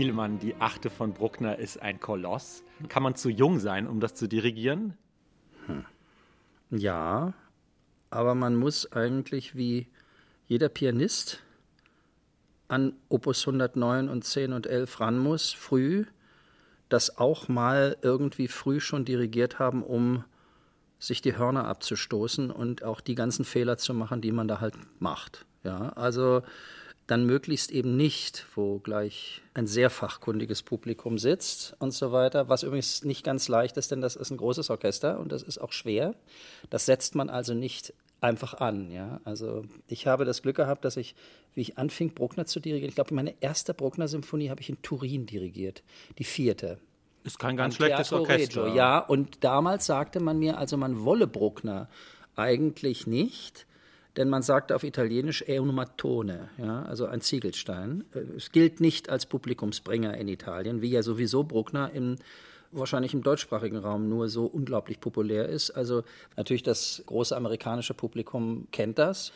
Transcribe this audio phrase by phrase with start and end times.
[0.00, 2.64] Herr Thielemann, die Achte von Bruckner ist ein Koloss.
[2.88, 4.96] Kann man zu jung sein, um das zu dirigieren?
[5.66, 5.84] Hm.
[6.70, 7.34] Ja,
[8.08, 9.88] aber man muss eigentlich wie
[10.46, 11.42] jeder Pianist
[12.68, 16.06] an Opus 109 und 10 und 11 ran muss, früh,
[16.88, 20.24] das auch mal irgendwie früh schon dirigiert haben, um
[20.98, 24.76] sich die Hörner abzustoßen und auch die ganzen Fehler zu machen, die man da halt
[24.98, 25.44] macht.
[25.62, 26.40] Ja, also
[27.10, 32.62] dann möglichst eben nicht, wo gleich ein sehr fachkundiges Publikum sitzt und so weiter, was
[32.62, 35.72] übrigens nicht ganz leicht ist, denn das ist ein großes Orchester und das ist auch
[35.72, 36.14] schwer.
[36.70, 38.92] Das setzt man also nicht einfach an.
[38.92, 39.20] Ja?
[39.24, 41.16] Also ich habe das Glück gehabt, dass ich,
[41.54, 45.26] wie ich anfing, Bruckner zu dirigieren, ich glaube, meine erste Bruckner-Symphonie habe ich in Turin
[45.26, 45.82] dirigiert,
[46.18, 46.78] die vierte.
[47.24, 48.66] Ist kein ganz schlechtes Orchester.
[48.66, 51.88] Reggio, ja, und damals sagte man mir, also man wolle Bruckner
[52.36, 53.66] eigentlich nicht,
[54.20, 58.04] denn man sagt auf Italienisch Eunomatone, ja, also ein Ziegelstein.
[58.36, 62.16] Es gilt nicht als Publikumsbringer in Italien, wie ja sowieso Bruckner im
[62.70, 65.70] wahrscheinlich im deutschsprachigen Raum nur so unglaublich populär ist.
[65.70, 66.04] Also
[66.36, 69.32] natürlich das große amerikanische Publikum kennt das.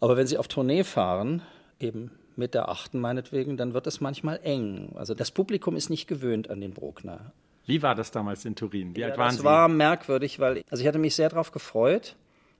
[0.00, 1.42] Aber wenn Sie auf Tournee fahren,
[1.78, 4.92] eben mit der Achten meinetwegen, dann wird es manchmal eng.
[4.94, 7.32] Also das Publikum ist nicht gewöhnt an den Bruckner.
[7.66, 8.96] Wie war das damals in Turin?
[8.96, 9.42] Wie ja, alt waren das Sie?
[9.42, 12.16] Das war merkwürdig, weil also ich hatte mich sehr darauf gefreut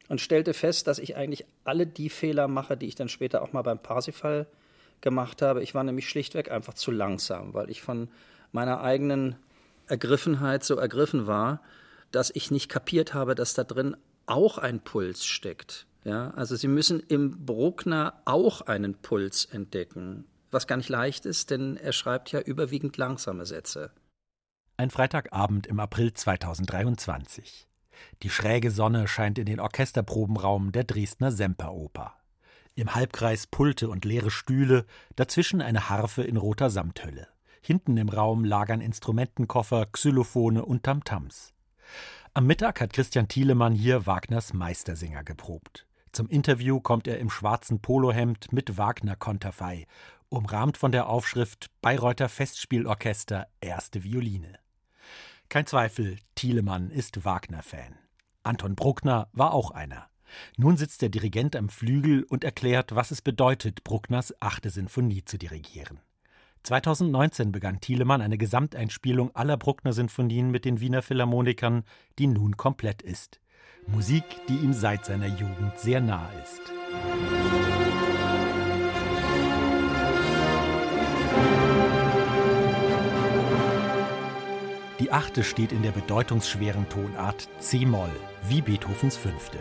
[0.09, 3.53] und stellte fest, dass ich eigentlich alle die Fehler mache, die ich dann später auch
[3.53, 4.47] mal beim Parsifal
[5.01, 5.63] gemacht habe.
[5.63, 8.09] Ich war nämlich schlichtweg einfach zu langsam, weil ich von
[8.53, 9.37] meiner eigenen
[9.87, 11.63] Ergriffenheit so ergriffen war,
[12.11, 13.97] dass ich nicht kapiert habe, dass da drin
[14.27, 15.87] auch ein Puls steckt.
[16.05, 21.51] Ja, also Sie müssen im Bruckner auch einen Puls entdecken, was gar nicht leicht ist,
[21.51, 23.91] denn er schreibt ja überwiegend langsame Sätze.
[24.77, 27.68] Ein Freitagabend im April 2023.
[28.22, 32.14] Die schräge Sonne scheint in den Orchesterprobenraum der Dresdner Semperoper.
[32.75, 34.86] Im Halbkreis Pulte und leere Stühle,
[35.16, 37.28] dazwischen eine Harfe in roter Samthölle.
[37.60, 41.53] Hinten im Raum lagern Instrumentenkoffer, Xylophone und Tamtams.
[42.34, 45.86] Am Mittag hat Christian Thielemann hier Wagners Meistersinger geprobt.
[46.12, 49.86] Zum Interview kommt er im schwarzen Polohemd mit Wagner-Konterfei,
[50.28, 54.59] umrahmt von der Aufschrift Bayreuther Festspielorchester Erste Violine.
[55.48, 57.97] Kein Zweifel, Thielemann ist Wagner-Fan.
[58.42, 60.06] Anton Bruckner war auch einer.
[60.59, 65.38] Nun sitzt der Dirigent am Flügel und erklärt, was es bedeutet, Bruckners achte Sinfonie zu
[65.38, 66.00] dirigieren.
[66.64, 71.84] 2019 begann Thielemann eine Gesamteinspielung aller Bruckner-Sinfonien mit den Wiener Philharmonikern,
[72.19, 73.41] die nun komplett ist.
[73.86, 77.78] Musik, die ihm seit seiner Jugend sehr nahe ist.
[85.09, 88.11] Die achte steht in der bedeutungsschweren Tonart C-Moll,
[88.47, 89.57] wie Beethovens fünfte.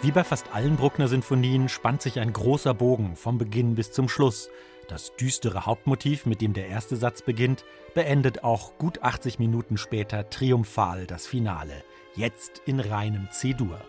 [0.00, 4.50] Wie bei fast allen Bruckner-Sinfonien spannt sich ein großer Bogen vom Beginn bis zum Schluss.
[4.88, 10.28] Das düstere Hauptmotiv, mit dem der erste Satz beginnt, beendet auch gut 80 Minuten später
[10.30, 11.84] triumphal das Finale,
[12.16, 13.80] jetzt in reinem C-Dur.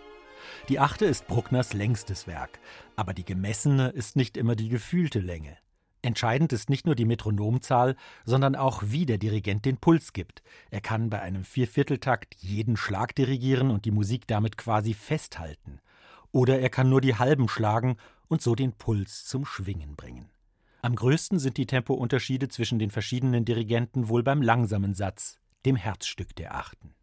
[0.69, 2.59] Die achte ist Bruckners längstes Werk,
[2.95, 5.57] aber die gemessene ist nicht immer die gefühlte Länge.
[6.03, 10.43] Entscheidend ist nicht nur die Metronomzahl, sondern auch, wie der Dirigent den Puls gibt.
[10.69, 15.79] Er kann bei einem Viervierteltakt jeden Schlag dirigieren und die Musik damit quasi festhalten.
[16.33, 17.95] Oder er kann nur die halben schlagen
[18.27, 20.29] und so den Puls zum Schwingen bringen.
[20.81, 26.35] Am größten sind die Tempounterschiede zwischen den verschiedenen Dirigenten wohl beim langsamen Satz, dem Herzstück
[26.35, 26.93] der Achten.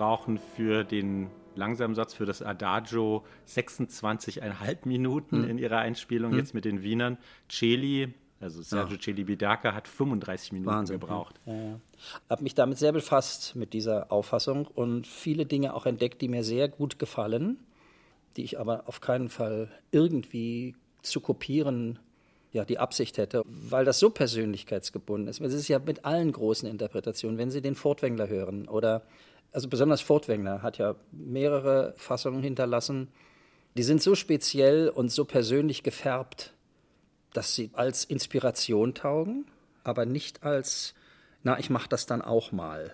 [0.00, 5.50] Brauchen für den langsamen Satz, für das Adagio 26,5 Minuten hm.
[5.50, 6.38] in Ihrer Einspielung, hm.
[6.38, 7.18] jetzt mit den Wienern.
[7.50, 9.02] Celi, also Sergio ja.
[9.02, 11.00] Celi Bidaka, hat 35 Minuten Wahnsinn.
[11.00, 11.38] gebraucht.
[11.44, 11.80] Ja, ja.
[12.30, 16.44] Habe mich damit sehr befasst mit dieser Auffassung und viele Dinge auch entdeckt, die mir
[16.44, 17.58] sehr gut gefallen,
[18.38, 21.98] die ich aber auf keinen Fall irgendwie zu kopieren
[22.52, 25.40] ja, die Absicht hätte, weil das so persönlichkeitsgebunden ist.
[25.40, 29.02] Es ist ja mit allen großen Interpretationen, wenn Sie den Fortwängler hören oder,
[29.52, 33.08] also besonders Fortwängler hat ja mehrere Fassungen hinterlassen,
[33.76, 36.54] die sind so speziell und so persönlich gefärbt,
[37.32, 39.46] dass sie als Inspiration taugen,
[39.84, 40.94] aber nicht als,
[41.42, 42.92] na, ich mache das dann auch mal.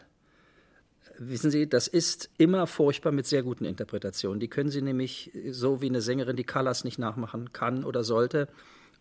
[1.18, 4.38] Wissen Sie, das ist immer furchtbar mit sehr guten Interpretationen.
[4.38, 8.48] Die können Sie nämlich so wie eine Sängerin, die Callas nicht nachmachen kann oder sollte,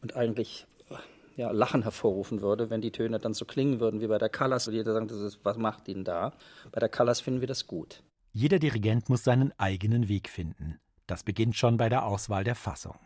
[0.02, 0.66] und eigentlich
[1.36, 4.68] ja, Lachen hervorrufen würde, wenn die Töne dann so klingen würden wie bei der Callas.
[4.68, 6.34] Und jeder sagt, ist, was macht ihn da?
[6.72, 8.04] Bei der Callas finden wir das gut.
[8.32, 10.80] Jeder Dirigent muss seinen eigenen Weg finden.
[11.08, 12.98] Das beginnt schon bei der Auswahl der Fassung.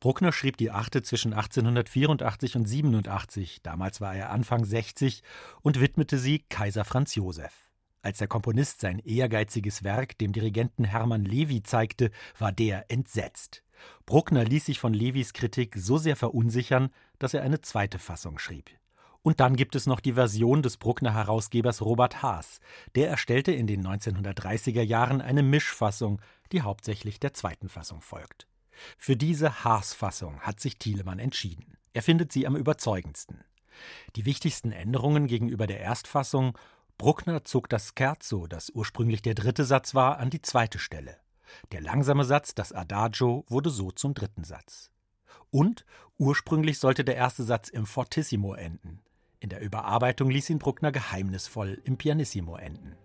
[0.00, 5.22] Bruckner schrieb die Achte zwischen 1884 und 87, damals war er Anfang 60,
[5.62, 7.70] und widmete sie Kaiser Franz Josef.
[8.02, 13.62] Als der Komponist sein ehrgeiziges Werk dem Dirigenten Hermann Levi zeigte, war der entsetzt.
[14.06, 18.70] Bruckner ließ sich von Levis Kritik so sehr verunsichern, dass er eine zweite Fassung schrieb.
[19.22, 22.60] Und dann gibt es noch die Version des Bruckner Herausgebers Robert Haas.
[22.96, 26.20] Der erstellte in den 1930er Jahren eine Mischfassung,
[26.50, 28.48] die hauptsächlich der zweiten Fassung folgt.
[28.98, 31.76] Für diese Haas-Fassung hat sich Thielemann entschieden.
[31.92, 33.44] Er findet sie am überzeugendsten.
[34.16, 36.58] Die wichtigsten Änderungen gegenüber der Erstfassung
[36.98, 41.16] Bruckner zog das Scherzo, das ursprünglich der dritte Satz war, an die zweite Stelle.
[41.72, 44.90] Der langsame Satz, das Adagio, wurde so zum dritten Satz.
[45.50, 45.84] Und
[46.18, 49.00] ursprünglich sollte der erste Satz im Fortissimo enden.
[49.40, 52.96] In der Überarbeitung ließ ihn Bruckner geheimnisvoll im Pianissimo enden.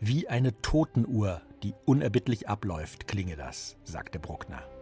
[0.00, 4.75] Wie eine Totenuhr, die unerbittlich abläuft, klinge das, sagte Bruckner.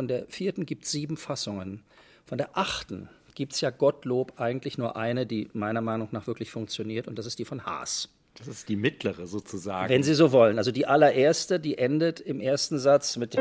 [0.00, 1.82] Von der vierten gibt es sieben Fassungen.
[2.24, 6.50] Von der achten gibt es ja Gottlob eigentlich nur eine, die meiner Meinung nach wirklich
[6.50, 8.08] funktioniert, und das ist die von Haas.
[8.38, 9.90] Das ist die mittlere sozusagen.
[9.90, 10.56] Wenn Sie so wollen.
[10.56, 13.36] Also die allererste, die endet im ersten Satz mit.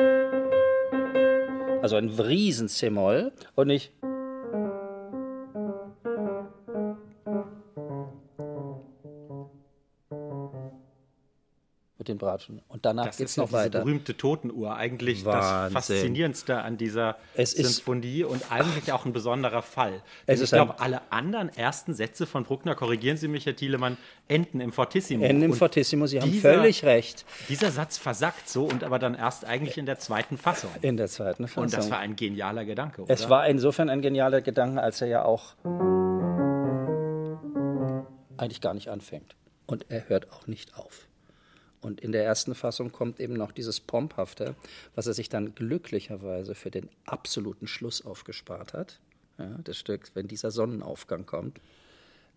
[1.81, 3.93] Also ein riesen C-Moll und nicht.
[12.09, 12.61] Den Bratschen.
[12.67, 13.69] Und danach geht es noch weiter.
[13.69, 15.73] Das berühmte Totenuhr, eigentlich Wahnsinn.
[15.73, 20.01] das Faszinierendste an dieser es Sinfonie und eigentlich auch ein besonderer Fall.
[20.27, 23.97] Denn ich glaube, alle anderen ersten Sätze von Bruckner, korrigieren Sie mich, Herr Thielemann,
[24.27, 25.23] enden im Fortissimo.
[25.23, 27.25] Enden im Fortissimo, Sie haben völlig recht.
[27.47, 30.71] Dieser Satz versackt so und aber dann erst eigentlich in der zweiten Fassung.
[30.81, 31.63] In der zweiten Fassung.
[31.63, 33.13] Und das war ein genialer Gedanke, oder?
[33.13, 35.55] Es war insofern ein genialer Gedanke, als er ja auch
[38.37, 39.35] eigentlich gar nicht anfängt.
[39.65, 41.08] Und er hört auch nicht auf.
[41.81, 44.55] Und in der ersten Fassung kommt eben noch dieses Pomphafte,
[44.95, 48.99] was er sich dann glücklicherweise für den absoluten Schluss aufgespart hat,
[49.37, 51.61] ja, des Stücks, wenn dieser Sonnenaufgang kommt.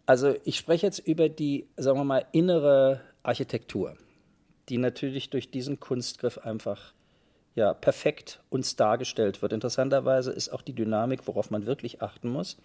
[0.06, 3.96] Also ich spreche jetzt über die, sagen wir mal, innere Architektur,
[4.68, 6.92] die natürlich durch diesen Kunstgriff einfach
[7.54, 9.52] ja, perfekt uns dargestellt wird.
[9.52, 12.56] Interessanterweise ist auch die Dynamik, worauf man wirklich achten muss,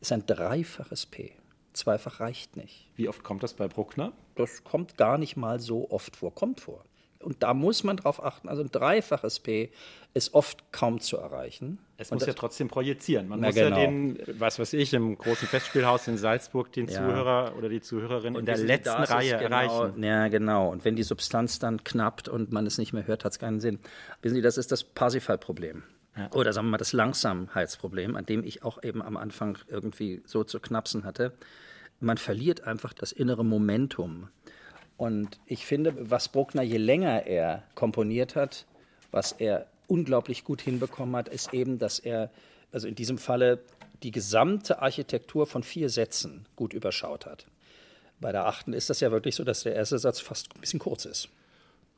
[0.00, 1.32] ist ein dreifaches P.
[1.72, 2.90] Zweifach reicht nicht.
[2.96, 4.12] Wie oft kommt das bei Bruckner?
[4.34, 6.34] Das kommt gar nicht mal so oft vor.
[6.34, 6.84] Kommt vor.
[7.22, 8.48] Und da muss man drauf achten.
[8.48, 9.70] Also ein dreifaches P
[10.14, 11.78] ist oft kaum zu erreichen.
[11.98, 13.28] Es muss ja trotzdem projizieren.
[13.28, 13.76] Man muss genau.
[13.76, 16.94] ja den, was weiß ich, im großen Festspielhaus in Salzburg den ja.
[16.94, 20.02] Zuhörer oder die Zuhörerin und in der letzten Reihe genau, erreichen.
[20.02, 20.70] Ja, genau.
[20.70, 23.60] Und wenn die Substanz dann knappt und man es nicht mehr hört, hat es keinen
[23.60, 23.80] Sinn.
[24.22, 25.82] Wissen Sie, das ist das Parsifal-Problem.
[26.20, 26.30] Ja.
[26.32, 30.44] Oder sagen wir mal das Langsamheitsproblem, an dem ich auch eben am Anfang irgendwie so
[30.44, 31.32] zu knapsen hatte.
[31.98, 34.28] Man verliert einfach das innere Momentum.
[34.96, 38.66] Und ich finde, was Bruckner, je länger er komponiert hat,
[39.10, 42.30] was er unglaublich gut hinbekommen hat, ist eben, dass er,
[42.70, 43.60] also in diesem Falle,
[44.02, 47.46] die gesamte Architektur von vier Sätzen gut überschaut hat.
[48.20, 50.80] Bei der achten ist das ja wirklich so, dass der erste Satz fast ein bisschen
[50.80, 51.28] kurz ist.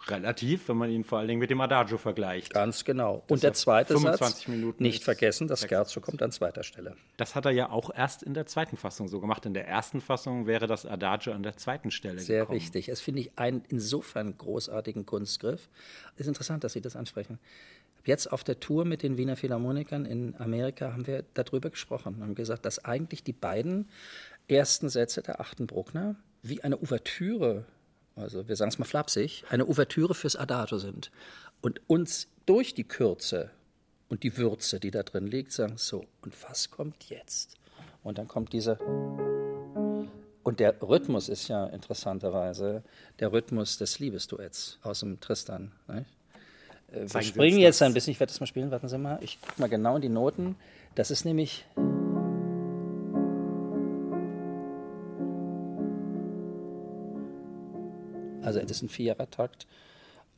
[0.09, 2.55] Relativ, wenn man ihn vor allen Dingen mit dem Adagio vergleicht.
[2.55, 3.23] Ganz genau.
[3.29, 6.97] Und der zweite 25 Satz, Minuten nicht vergessen, das Scherzo kommt an zweiter Stelle.
[7.17, 9.47] Das hat er ja auch erst in der zweiten Fassung so gemacht.
[9.47, 12.59] In der ersten Fassung wäre das Adagio an der zweiten Stelle Sehr gekommen.
[12.59, 12.89] richtig.
[12.89, 15.69] Es finde ich einen insofern großartigen Kunstgriff.
[16.17, 17.39] Ist interessant, dass Sie das ansprechen.
[18.05, 22.23] Jetzt auf der Tour mit den Wiener Philharmonikern in Amerika haben wir darüber gesprochen und
[22.23, 23.89] haben gesagt, dass eigentlich die beiden
[24.49, 27.65] ersten Sätze der achten Bruckner wie eine Ouvertüre,
[28.17, 31.11] also wir sagen es mal flapsig, eine Ouvertüre fürs Adagio sind
[31.61, 33.51] und uns durch die Kürze
[34.09, 37.57] und die Würze, die da drin liegt, sagen so, und was kommt jetzt?
[38.03, 38.79] Und dann kommt diese
[40.43, 42.83] und der Rhythmus ist ja interessanterweise
[43.21, 45.73] der Rhythmus des Liebesduetts aus dem Tristan.
[45.87, 46.07] Nicht?
[46.91, 49.19] Äh, Wir Zeigen springen jetzt ein bisschen, ich werde das mal spielen, warten Sie mal.
[49.23, 50.57] Ich gucke mal genau in die Noten.
[50.95, 51.65] Das ist nämlich.
[58.53, 59.67] Also es ist ein Vierertakt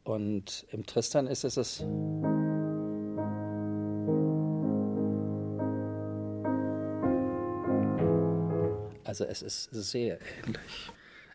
[0.04, 1.80] und im Tristan ist es es.
[9.04, 10.92] Also es ist sehr ähnlich.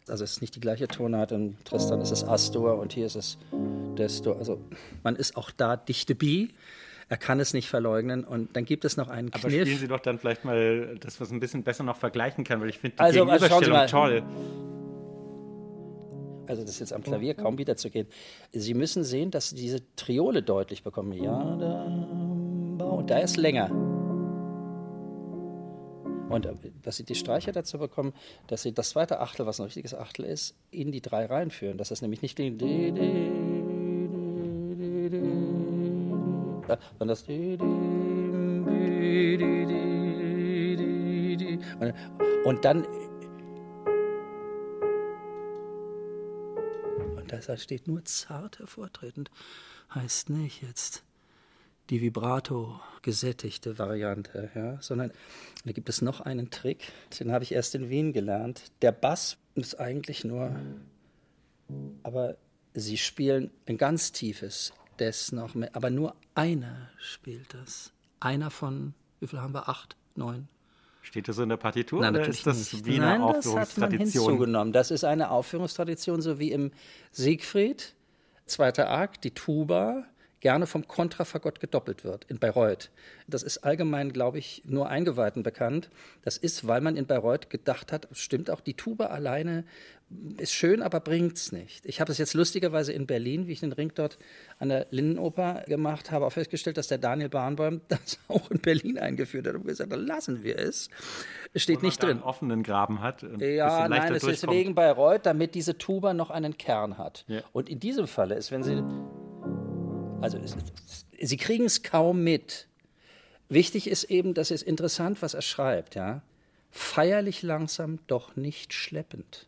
[0.08, 1.34] Also es ist nicht die gleiche Tonart.
[1.34, 3.38] Im Tristan ist es Astor und hier ist es
[3.98, 4.38] Destor.
[4.38, 4.62] Also
[5.04, 6.54] man ist auch da dichte Bi.
[7.10, 8.24] Er kann es nicht verleugnen.
[8.24, 9.64] Und dann gibt es noch einen Aber Kniff.
[9.64, 12.62] spielen Sie doch dann vielleicht mal, dass man es ein bisschen besser noch vergleichen kann,
[12.62, 14.69] weil ich finde die Also, also Gegenüberstellung toll.
[16.50, 18.08] Also das ist jetzt am Klavier kaum wiederzugehen.
[18.52, 21.14] Sie müssen sehen, dass Sie diese Triole deutlich bekommen.
[21.14, 21.84] Ja, da,
[22.86, 23.70] und da ist länger.
[26.30, 28.14] Und äh, dass Sie die Streicher dazu bekommen,
[28.48, 31.78] dass Sie das zweite Achtel, was ein richtiges Achtel ist, in die drei reinführen.
[31.78, 32.52] Dass das nämlich nicht äh,
[36.98, 37.24] sondern das.
[41.80, 41.94] Und-
[42.46, 42.88] und dann
[47.48, 49.32] Da steht nur zart hervortretend.
[49.94, 51.04] Heißt nicht jetzt
[51.90, 55.12] die Vibrato gesättigte Variante, ja, sondern
[55.66, 58.72] da gibt es noch einen Trick, den habe ich erst in Wien gelernt.
[58.82, 60.56] Der Bass ist eigentlich nur,
[62.04, 62.38] aber
[62.74, 67.92] sie spielen ein ganz tiefes Des noch mehr, aber nur einer spielt das.
[68.20, 69.70] Einer von, wie viel haben wir?
[69.70, 70.48] Acht, neun,
[71.02, 72.86] Steht das so in der Partitur Nein, oder ist das nicht.
[72.86, 74.26] Wiener Nein, das hat man Aufführungstradition?
[74.26, 74.74] hinzugenommen.
[74.74, 76.72] Das ist eine Aufführungstradition, so wie im
[77.12, 77.96] Siegfried,
[78.46, 80.06] zweiter Akt, die Tuba
[80.40, 82.90] gerne vom Kontrafagott gedoppelt wird in Bayreuth.
[83.28, 85.90] Das ist allgemein, glaube ich, nur Eingeweihten bekannt.
[86.24, 89.66] Das ist, weil man in Bayreuth gedacht hat, stimmt auch, die Tuba alleine
[90.38, 91.86] ist schön, aber bringt's nicht.
[91.86, 94.18] Ich habe es jetzt lustigerweise in Berlin, wie ich den Ring dort
[94.58, 98.98] an der Lindenoper gemacht habe, auch festgestellt, dass der Daniel Barnbaum das auch in Berlin
[98.98, 100.90] eingeführt hat und gesagt, dann lassen wir es.
[101.54, 102.12] Es steht nicht drin.
[102.12, 103.24] einen offenen Graben hat.
[103.24, 107.26] und ein Ja, nein, es ist wegen Bayreuth, damit diese Tuba noch einen Kern hat.
[107.28, 107.42] Ja.
[107.54, 108.82] Und in diesem Falle ist, wenn Sie.
[110.22, 112.68] Also, es, es, Sie kriegen es kaum mit.
[113.50, 116.22] Wichtig ist eben, das ist interessant, was er schreibt, ja.
[116.72, 119.48] Feierlich langsam, doch nicht schleppend.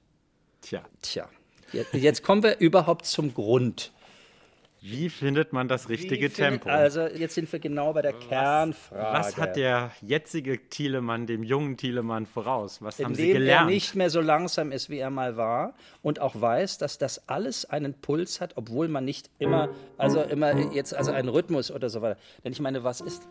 [0.62, 1.30] Tja, Tja,
[1.72, 3.92] jetzt, jetzt kommen wir überhaupt zum Grund.
[4.84, 6.70] Wie findet man das richtige findet- Tempo?
[6.70, 9.14] Also, jetzt sind wir genau bei der Kernfrage.
[9.20, 12.82] Was hat der jetzige Thielemann dem jungen Thielemann voraus?
[12.82, 13.70] Was haben Sie indem er gelernt?
[13.70, 17.66] nicht mehr so langsam ist, wie er mal war und auch weiß, dass das alles
[17.70, 19.70] einen Puls hat, obwohl man nicht immer,
[20.00, 22.20] also immer jetzt, also einen Rhythmus oder so weiter.
[22.44, 23.30] Denn ich meine, was ist?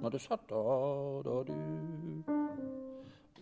[0.00, 1.52] Na, das hat da, da, die.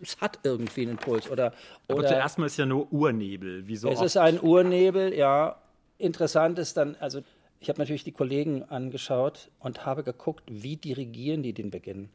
[0.03, 1.53] Es hat irgendwie einen Puls oder,
[1.87, 3.67] Aber oder zuerst mal ist ja nur Urnebel.
[3.67, 4.05] Wie so es oft.
[4.05, 5.55] ist ein Urnebel, ja.
[5.97, 7.21] Interessant ist dann, also
[7.59, 12.09] ich habe natürlich die Kollegen angeschaut und habe geguckt, wie dirigieren die den Beginn.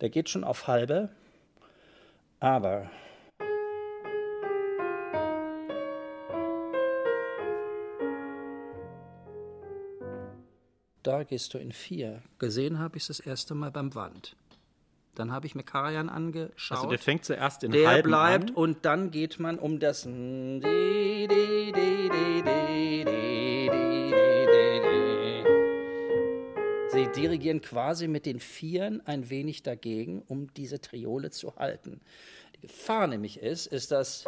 [0.00, 1.08] Der geht schon auf halbe,
[2.38, 2.88] aber
[11.02, 12.22] da gehst du in vier.
[12.38, 14.36] Gesehen habe ich es das erste Mal beim Wand.
[15.14, 16.78] Dann habe ich mir Karajan angeschaut.
[16.78, 18.56] also der fängt zuerst in Der halben bleibt an.
[18.56, 20.02] und dann geht man um das.
[20.02, 20.60] Sie
[27.16, 32.00] dirigieren quasi mit den Vieren ein wenig dagegen, um diese Triole zu halten.
[32.56, 34.24] Die Gefahr nämlich ist, ist, dass.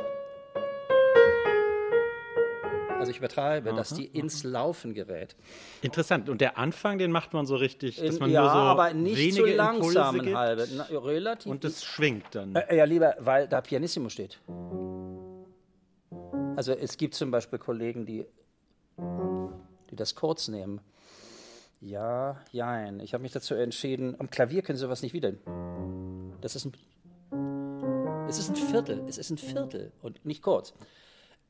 [3.04, 5.36] Also ich übertreibe, dass die ins Laufen gerät.
[5.82, 6.28] Interessant.
[6.28, 8.94] Und der Anfang, den macht man so richtig, dass In, man ja, nur so aber
[8.94, 10.68] nicht wenige zu Impulse langsam halbe.
[10.74, 11.50] Na, relativ.
[11.50, 12.54] Und es schwingt dann.
[12.54, 14.40] Äh, Ja, lieber, weil da Pianissimo steht.
[16.56, 18.24] Also es gibt zum Beispiel Kollegen, die,
[19.90, 20.80] die das kurz nehmen.
[21.80, 23.00] Ja, jein.
[23.00, 25.32] Ich habe mich dazu entschieden, am Klavier können Sie sowas nicht wieder.
[26.40, 26.72] Das ist ein.
[28.28, 30.72] Es ist ein Viertel, es ist ein Viertel und nicht kurz.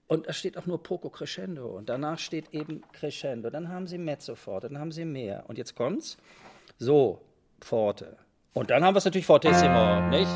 [0.06, 3.49] Und da steht auch nur Poco Crescendo und danach steht eben Crescendo.
[3.49, 5.44] Dann haben sie Mezzo forte, dann haben sie mehr.
[5.49, 6.18] Und jetzt kommt's.
[6.78, 7.20] So,
[7.61, 8.18] Forte.
[8.52, 10.30] Und dann haben wir es natürlich Fortissimo, nicht?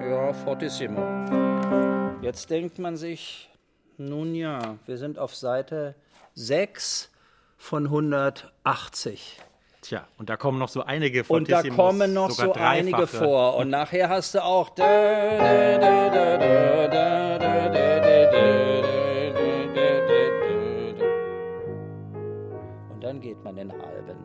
[0.00, 1.00] Ja, Fortissimo.
[2.20, 3.50] Jetzt denkt man sich,
[3.96, 5.94] nun ja, wir sind auf Seite
[6.34, 7.10] 6
[7.56, 9.40] von 180.
[9.82, 13.56] Tja, und da kommen noch so einige Und da kommen noch so einige vor.
[13.56, 14.70] Und nachher hast du auch.
[14.70, 14.78] Und
[23.00, 24.18] dann geht man den halben.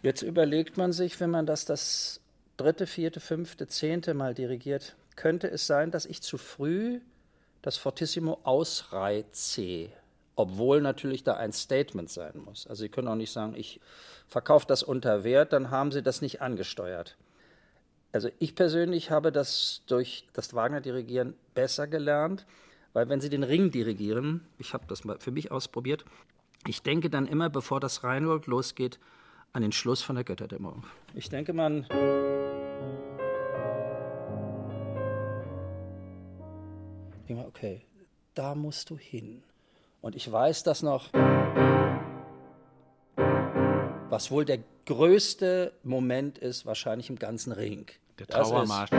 [0.00, 2.22] Jetzt überlegt man sich, wenn man das das
[2.56, 7.00] dritte, vierte, fünfte, zehnte Mal dirigiert, könnte es sein, dass ich zu früh
[7.60, 9.90] das Fortissimo ausreize,
[10.38, 12.68] obwohl natürlich da ein Statement sein muss.
[12.68, 13.80] Also Sie können auch nicht sagen, ich
[14.28, 17.16] verkaufe das unter Wert, dann haben Sie das nicht angesteuert.
[18.12, 22.46] Also ich persönlich habe das durch das Wagner-Dirigieren besser gelernt,
[22.92, 26.04] weil wenn Sie den Ring dirigieren, ich habe das mal für mich ausprobiert,
[26.68, 29.00] ich denke dann immer, bevor das Reinhold losgeht,
[29.52, 30.84] an den Schluss von der Götterdämmerung.
[31.14, 31.82] Ich denke, man
[37.26, 37.82] denke mal, okay,
[38.34, 39.42] da musst du hin.
[40.00, 41.10] Und ich weiß das noch,
[44.10, 47.86] was wohl der größte Moment ist, wahrscheinlich im ganzen Ring.
[48.18, 48.90] Der Das ist- Trauermarsch,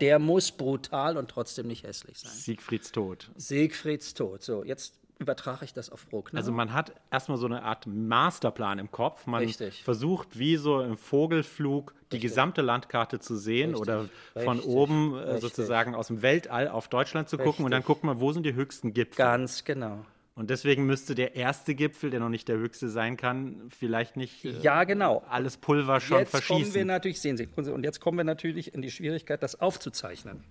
[0.00, 2.30] Der muss brutal und trotzdem nicht hässlich sein.
[2.32, 3.30] Siegfrieds Tod.
[3.36, 4.42] Siegfrieds Tod.
[4.42, 6.38] So, jetzt übertrage ich das auf Bruckner.
[6.38, 9.26] Also man hat erstmal so eine Art Masterplan im Kopf.
[9.26, 9.84] Man Richtig.
[9.84, 13.82] versucht wie so im Vogelflug die gesamte Landkarte zu sehen Richtig.
[13.82, 14.74] oder von Richtig.
[14.74, 15.40] oben äh, Richtig.
[15.42, 17.86] sozusagen aus dem Weltall auf Deutschland zu gucken und dann Richtig.
[17.86, 19.24] guckt man, wo sind die höchsten Gipfel.
[19.24, 20.04] Ganz genau.
[20.36, 24.44] Und deswegen müsste der erste Gipfel, der noch nicht der höchste sein kann, vielleicht nicht
[24.46, 25.22] äh, Ja, genau.
[25.28, 26.86] alles Pulver schon jetzt kommen wir verschießen.
[26.86, 30.42] natürlich, sehen Sie, und jetzt kommen wir natürlich in die Schwierigkeit, das aufzuzeichnen.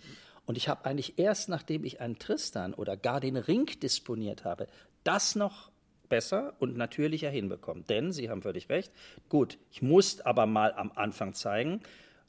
[0.50, 4.66] Und ich habe eigentlich erst, nachdem ich einen Tristan oder gar den Ring disponiert habe,
[5.03, 5.70] das noch
[6.09, 7.85] besser und natürlicher hinbekommen.
[7.88, 8.92] Denn, Sie haben völlig recht,
[9.29, 11.81] gut, ich muss aber mal am Anfang zeigen,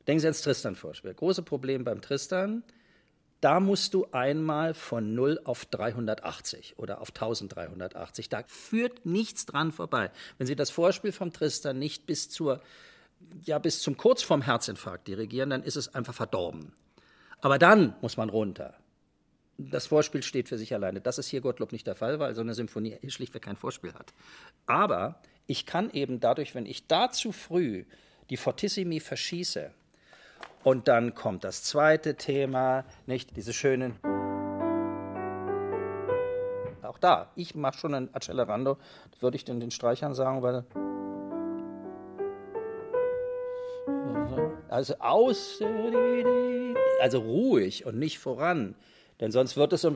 [0.07, 1.15] denken Sie ans Tristan-Vorspiel.
[1.15, 2.63] Große Problem beim Tristan,
[3.41, 8.29] da musst du einmal von 0 auf 380 oder auf 1380.
[8.29, 10.11] Da führt nichts dran vorbei.
[10.37, 12.61] Wenn Sie das Vorspiel vom Tristan nicht bis zur
[13.47, 16.75] ja bis zum kurz vorm Herzinfarkt dirigieren, dann ist es einfach verdorben.
[17.41, 18.75] Aber dann muss man runter.
[19.59, 21.01] Das Vorspiel steht für sich alleine.
[21.01, 24.13] Das ist hier Gottlob nicht der Fall, weil so eine Symphonie schlichtweg kein Vorspiel hat.
[24.67, 27.85] Aber ich kann eben dadurch, wenn ich da zu früh
[28.31, 29.73] die Fortissimi verschieße,
[30.63, 33.99] und dann kommt das zweite Thema, nicht diese schönen.
[36.83, 38.77] Auch da, ich mache schon ein Accelerando,
[39.21, 40.65] würde ich den, den Streichern sagen, weil.
[44.69, 45.61] Also aus,
[47.01, 48.75] also ruhig und nicht voran,
[49.21, 49.91] denn sonst wird es so.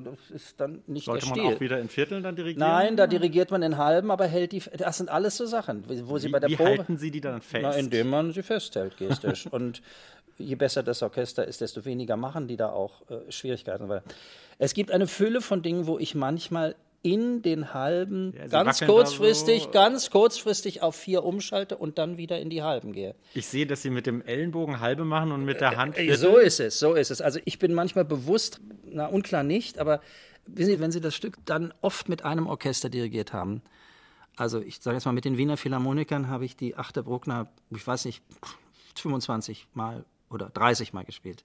[0.00, 2.68] Das ist dann nicht Sollte man auch wieder in Vierteln dann dirigieren?
[2.68, 4.62] Nein, da dirigiert man in halben, aber hält die.
[4.76, 6.70] Das sind alles so Sachen, wo sie Wie, bei der wie Probe.
[6.70, 7.62] halten Sie die dann fest?
[7.62, 9.46] Na, indem man sie festhält, gestisch.
[9.50, 9.82] Und
[10.38, 13.88] je besser das Orchester ist, desto weniger machen die da auch äh, Schwierigkeiten.
[13.88, 14.02] Weil
[14.58, 16.74] es gibt eine Fülle von Dingen, wo ich manchmal
[17.04, 19.70] in den halben Ja, ganz kurzfristig, so.
[19.70, 23.14] ganz kurzfristig auf vier umschalte und dann wieder in die halben gehe.
[23.34, 26.20] ich sehe, dass Sie mit dem Ellenbogen halbe machen und mit der Hand Ey, Viertel.
[26.20, 27.20] so ist es, so ist es.
[27.20, 30.00] Also ich bin manchmal bewusst, na unklar nicht, aber
[30.46, 33.60] wissen Sie, wenn Sie das Stück dann oft mit einem Orchester dirigiert haben,
[34.36, 37.86] also ich sage jetzt mal, mit den Wiener Philharmonikern habe ich die achte Bruckner, ich
[37.86, 38.22] weiß nicht,
[38.96, 41.44] 25 Mal oder 30 Mal gespielt.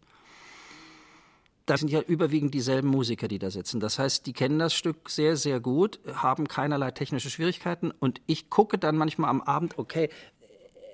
[1.70, 3.80] Das sind ja überwiegend dieselben Musiker, die da sitzen.
[3.80, 8.50] Das heißt, die kennen das Stück sehr, sehr gut, haben keinerlei technische Schwierigkeiten und ich
[8.50, 10.10] gucke dann manchmal am Abend, okay,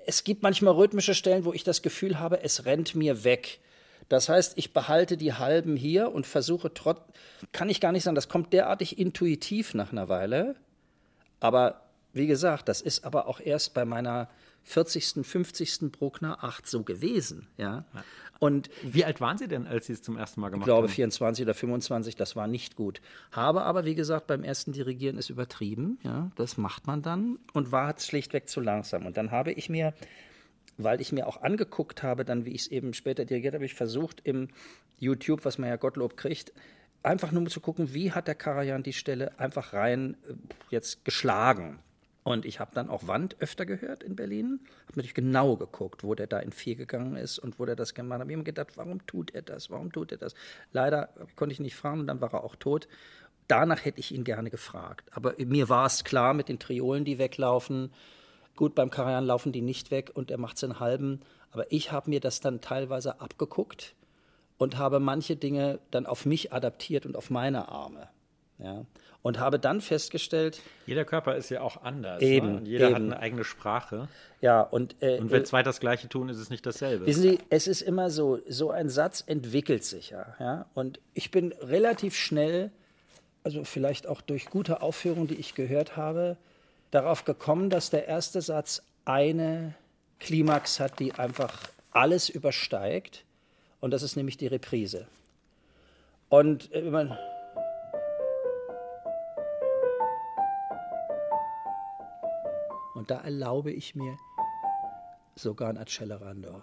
[0.04, 3.60] es gibt manchmal rhythmische Stellen, wo ich das Gefühl habe, es rennt mir weg.
[4.10, 7.00] Das heißt, ich behalte die Halben hier und versuche trotz,
[7.52, 10.56] kann ich gar nicht sagen, das kommt derartig intuitiv nach einer Weile.
[11.40, 14.28] Aber wie gesagt, das ist aber auch erst bei meiner
[14.66, 15.92] 40., 50.
[15.92, 17.46] Bruckner 8 so gewesen.
[17.56, 17.84] Ja?
[18.40, 20.88] Und Wie alt waren Sie denn, als Sie es zum ersten Mal ich gemacht glaube
[20.88, 20.94] haben?
[20.94, 23.00] 24 oder 25, das war nicht gut.
[23.30, 25.98] Habe aber, wie gesagt, beim ersten Dirigieren ist übertrieben.
[26.02, 29.06] Ja, das macht man dann und war schlichtweg zu langsam.
[29.06, 29.94] Und dann habe ich mir,
[30.78, 33.74] weil ich mir auch angeguckt habe, dann wie ich es eben später dirigiert habe, ich
[33.74, 34.48] versucht im
[34.98, 36.52] YouTube, was man ja Gottlob kriegt,
[37.04, 40.34] einfach nur zu gucken, wie hat der Karajan die Stelle einfach rein äh,
[40.70, 41.78] jetzt geschlagen.
[42.26, 44.58] Und ich habe dann auch Wand öfter gehört in Berlin.
[44.86, 47.94] Habe natürlich genau geguckt, wo der da in vier gegangen ist und wo der das
[47.94, 48.22] gemacht hat.
[48.22, 49.70] Habe mir gedacht, warum tut er das?
[49.70, 50.34] Warum tut er das?
[50.72, 52.88] Leider konnte ich nicht fragen und dann war er auch tot.
[53.46, 55.08] danach hätte ich ihn gerne gefragt.
[55.14, 57.92] Aber mir war es klar mit den Triolen, die weglaufen.
[58.56, 61.20] Gut, beim Karajan laufen die nicht weg und er macht es in halben.
[61.52, 63.94] Aber ich habe mir das dann teilweise abgeguckt
[64.58, 68.08] und habe manche Dinge dann auf mich adaptiert und auf meine Arme.
[68.58, 68.84] Ja.
[69.26, 70.60] Und habe dann festgestellt.
[70.86, 72.22] Jeder Körper ist ja auch anders.
[72.22, 72.62] Eben.
[72.62, 72.68] Ne?
[72.68, 72.94] Jeder eben.
[72.94, 74.06] hat eine eigene Sprache.
[74.40, 74.94] Ja, und.
[75.02, 77.06] Äh, und wenn zwei das Gleiche tun, ist es nicht dasselbe.
[77.06, 80.36] Wissen Sie, es ist immer so, so ein Satz entwickelt sich ja.
[80.38, 80.66] ja?
[80.74, 82.70] Und ich bin relativ schnell,
[83.42, 86.36] also vielleicht auch durch gute Aufführungen, die ich gehört habe,
[86.92, 89.74] darauf gekommen, dass der erste Satz eine
[90.20, 91.58] Klimax hat, die einfach
[91.90, 93.24] alles übersteigt.
[93.80, 95.08] Und das ist nämlich die Reprise.
[96.28, 97.18] Und äh, wenn man.
[102.96, 104.16] Und da erlaube ich mir
[105.34, 106.62] sogar ein Accelerando.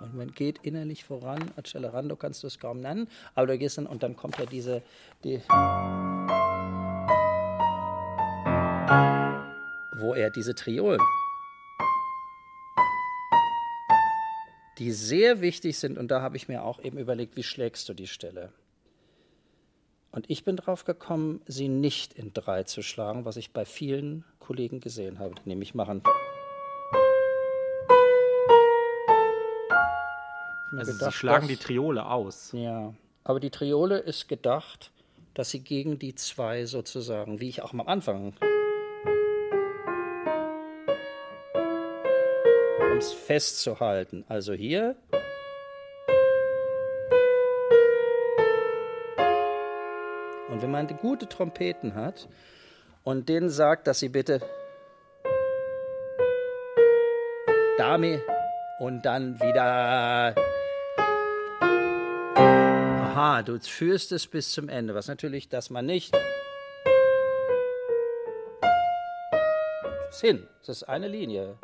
[0.00, 1.50] Und man geht innerlich voran.
[1.56, 4.82] Accelerando kannst du es kaum nennen, aber du gehst dann und dann kommt ja diese.
[5.24, 5.40] Die
[9.98, 11.00] wo er diese Triolen,
[14.76, 17.94] die sehr wichtig sind, und da habe ich mir auch eben überlegt, wie schlägst du
[17.94, 18.52] die Stelle?
[20.16, 24.24] Und ich bin drauf gekommen, sie nicht in drei zu schlagen, was ich bei vielen
[24.38, 26.02] Kollegen gesehen habe, die nämlich machen.
[30.72, 32.52] Also gedacht, sie schlagen dass, die Triole aus.
[32.54, 34.90] Ja, aber die Triole ist gedacht,
[35.34, 38.32] dass sie gegen die zwei sozusagen, wie ich auch am Anfang
[42.90, 44.24] um es festzuhalten.
[44.28, 44.96] Also hier.
[50.56, 52.28] Und wenn man gute Trompeten hat
[53.04, 54.40] und denen sagt, dass sie bitte
[57.76, 58.22] Dame
[58.78, 60.34] und dann wieder.
[62.36, 66.16] Aha, du führst es bis zum Ende, was natürlich, dass man nicht.
[70.22, 71.58] Hin, das ist eine Linie.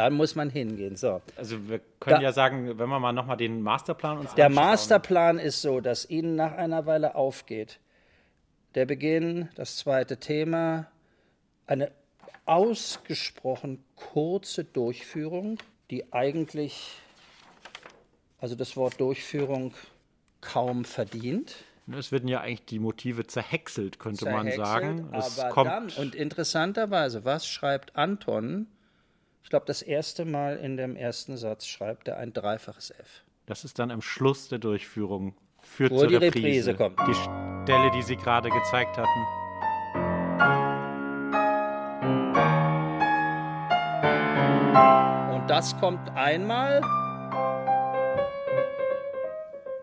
[0.00, 0.96] Da muss man hingehen.
[0.96, 1.20] So.
[1.36, 4.64] Also wir können da, ja sagen, wenn wir mal nochmal den Masterplan uns Der anschauen.
[4.64, 7.80] Masterplan ist so, dass Ihnen nach einer Weile aufgeht.
[8.74, 10.86] Der Beginn, das zweite Thema,
[11.66, 11.92] eine
[12.46, 15.58] ausgesprochen kurze Durchführung,
[15.90, 16.94] die eigentlich,
[18.38, 19.74] also das Wort Durchführung
[20.40, 21.56] kaum verdient.
[21.94, 25.10] Es werden ja eigentlich die Motive zerhäckselt, könnte zerhäckselt, man sagen.
[25.12, 28.66] Es aber dann, und interessanterweise, was schreibt Anton
[29.42, 33.24] ich glaube, das erste Mal in dem ersten Satz schreibt er ein dreifaches F.
[33.46, 35.34] Das ist dann am Schluss der Durchführung.
[35.62, 36.70] Führt Wo zur die Reprise.
[36.70, 36.98] Reprise kommt.
[37.08, 39.26] Die Stelle, die Sie gerade gezeigt hatten.
[45.34, 46.80] Und das kommt einmal.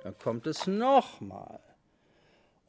[0.04, 1.60] Dann kommt es nochmal.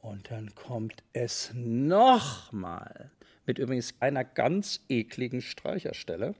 [0.01, 3.11] Und dann kommt es nochmal.
[3.45, 6.35] Mit übrigens einer ganz ekligen Streicherstelle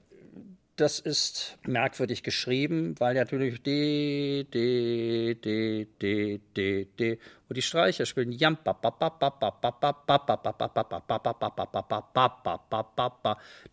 [0.80, 8.06] das ist merkwürdig geschrieben, weil natürlich D, D, D, D, D, D und die Streicher
[8.06, 8.56] spielen Jam,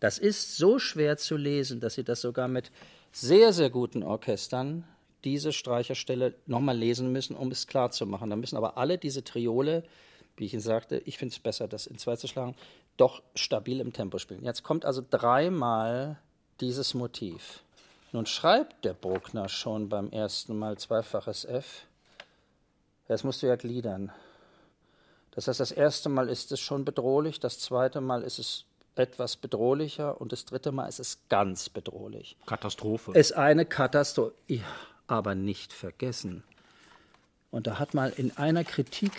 [0.00, 2.70] Das ist so schwer zu lesen, dass sie das sogar mit
[3.10, 4.84] sehr, sehr guten Orchestern
[5.24, 8.28] diese Streicherstelle nochmal lesen müssen, um es klar zu machen.
[8.28, 9.82] Da müssen aber alle diese Triole,
[10.36, 12.54] wie ich Ihnen sagte, ich finde es besser, das in zwei zu schlagen,
[12.98, 14.44] doch stabil im Tempo spielen.
[14.44, 16.18] Jetzt kommt also dreimal
[16.60, 17.60] dieses Motiv.
[18.12, 21.86] Nun schreibt der Bruckner schon beim ersten Mal zweifaches F.
[23.08, 24.12] Jetzt musst du ja gliedern.
[25.32, 28.64] Das heißt, das erste Mal ist es schon bedrohlich, das zweite Mal ist es
[28.96, 32.36] etwas bedrohlicher und das dritte Mal ist es ganz bedrohlich.
[32.46, 33.12] Katastrophe.
[33.12, 34.34] Ist eine Katastrophe.
[34.48, 34.64] Ja,
[35.06, 36.42] aber nicht vergessen.
[37.50, 39.12] Und da hat mal in einer Kritik,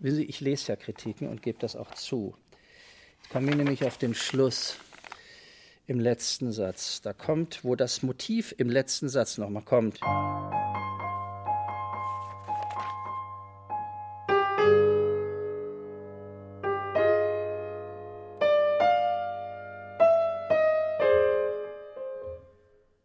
[0.00, 2.34] ich lese ja Kritiken und gebe das auch zu.
[3.22, 4.76] Jetzt kommen wir nämlich auf den Schluss
[5.86, 7.02] im letzten Satz.
[7.02, 10.00] Da kommt, wo das Motiv im letzten Satz nochmal kommt.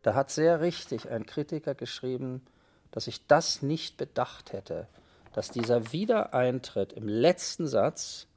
[0.02, 2.42] Da hat sehr richtig ein Kritiker geschrieben,
[2.92, 4.88] dass ich das nicht bedacht hätte,
[5.34, 8.28] dass dieser Wiedereintritt im letzten Satz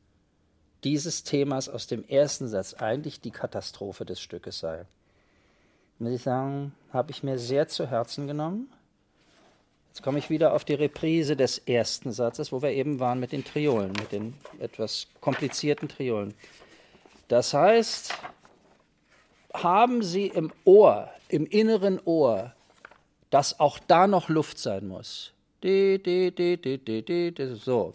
[0.85, 4.85] dieses Themas aus dem ersten Satz eigentlich die Katastrophe des Stückes sei.
[5.99, 8.73] Muss ich sagen, habe ich mir sehr zu Herzen genommen.
[9.91, 13.33] Jetzt komme ich wieder auf die Reprise des ersten Satzes, wo wir eben waren mit
[13.33, 16.35] den Triolen, mit den etwas komplizierten Triolen.
[17.29, 18.15] Das heißt,
[19.55, 22.53] haben Sie im Ohr, im inneren Ohr,
[23.31, 25.33] dass auch da noch Luft sein muss.
[25.63, 25.69] So,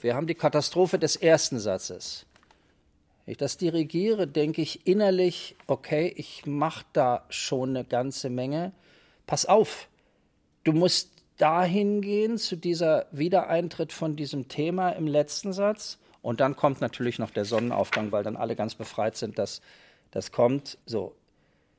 [0.01, 2.25] wir haben die Katastrophe des ersten Satzes.
[3.27, 8.71] Wenn ich das dirigiere, denke ich innerlich, okay, ich mache da schon eine ganze Menge.
[9.25, 9.89] Pass auf,
[10.63, 15.97] du musst dahin gehen zu dieser Wiedereintritt von diesem Thema im letzten Satz.
[16.21, 19.59] Und dann kommt natürlich noch der Sonnenaufgang, weil dann alle ganz befreit sind, dass
[20.11, 20.77] das kommt.
[20.85, 21.13] So,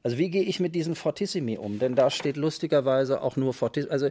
[0.02, 1.78] also wie gehe ich mit diesen Fortissimi um?
[1.78, 4.10] Denn da steht lustigerweise auch nur Fortissimo, also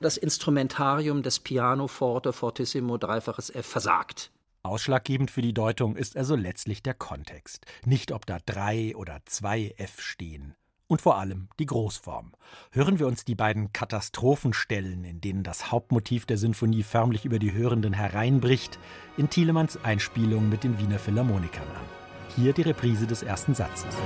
[0.00, 4.32] das Instrumentarium des Piano Forte Fortissimo dreifaches F versagt.
[4.64, 9.74] Ausschlaggebend für die Deutung ist also letztlich der Kontext, nicht ob da drei oder zwei
[9.76, 10.54] F stehen.
[10.86, 12.32] Und vor allem die Großform.
[12.70, 17.52] Hören wir uns die beiden Katastrophenstellen, in denen das Hauptmotiv der Sinfonie förmlich über die
[17.52, 18.78] Hörenden hereinbricht,
[19.16, 21.86] in Thielemanns Einspielung mit den Wiener Philharmonikern an.
[22.36, 23.96] Hier die Reprise des ersten Satzes.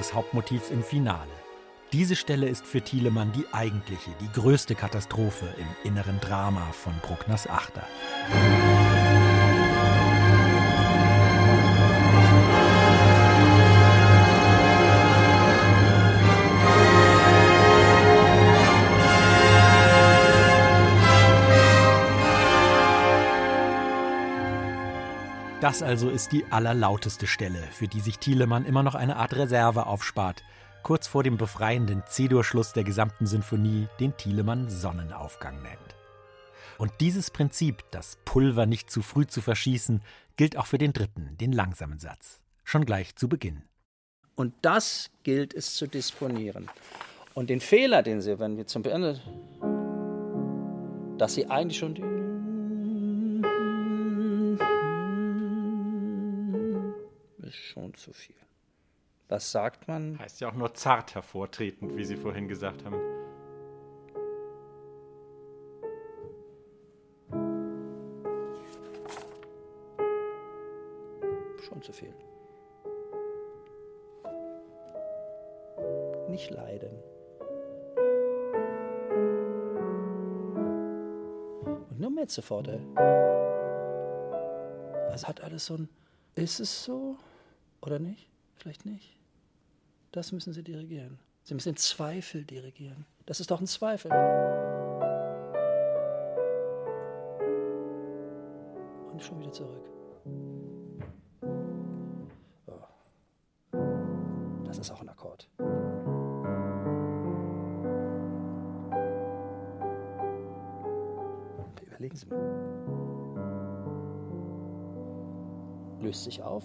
[0.00, 1.28] Des Hauptmotivs im Finale.
[1.92, 7.46] Diese Stelle ist für Thielemann die eigentliche, die größte Katastrophe im inneren Drama von Bruckners
[7.46, 7.82] Achter.
[25.70, 29.86] Das also ist die allerlauteste Stelle, für die sich Thielemann immer noch eine Art Reserve
[29.86, 30.42] aufspart,
[30.82, 35.94] kurz vor dem befreienden C-Dur-Schluss der gesamten Sinfonie, den Thielemann Sonnenaufgang nennt.
[36.76, 40.02] Und dieses Prinzip, das Pulver nicht zu früh zu verschießen,
[40.34, 42.40] gilt auch für den dritten, den langsamen Satz.
[42.64, 43.62] Schon gleich zu Beginn.
[44.34, 46.68] Und das gilt es zu disponieren.
[47.34, 49.20] Und den Fehler, den Sie, wenn wir zum Ende,
[51.16, 52.19] dass Sie eigentlich schon die
[57.50, 58.36] ist schon zu viel.
[59.28, 60.18] Was sagt man?
[60.18, 63.00] Heißt ja auch nur zart hervortretend, wie Sie vorhin gesagt haben.
[71.68, 72.14] Schon zu viel.
[76.28, 76.90] Nicht leiden.
[81.90, 82.80] Und nur Mezzoforte.
[85.10, 85.88] Das hat alles so ein.
[86.36, 87.16] Ist es so?
[87.82, 88.28] Oder nicht?
[88.56, 89.16] Vielleicht nicht.
[90.12, 91.18] Das müssen Sie dirigieren.
[91.44, 93.06] Sie müssen den Zweifel dirigieren.
[93.26, 94.10] Das ist doch ein Zweifel.
[99.12, 99.88] Und schon wieder zurück.
[102.66, 102.72] Oh.
[104.64, 105.48] Das ist auch ein Akkord.
[112.00, 112.38] Überlegen Sie mal.
[116.00, 116.64] Löst sich auf,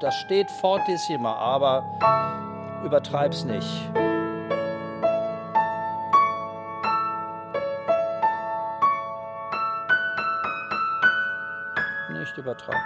[0.00, 1.84] Das steht fortissima, aber
[2.82, 3.68] übertreib's nicht.
[12.18, 12.80] Nicht übertreiben.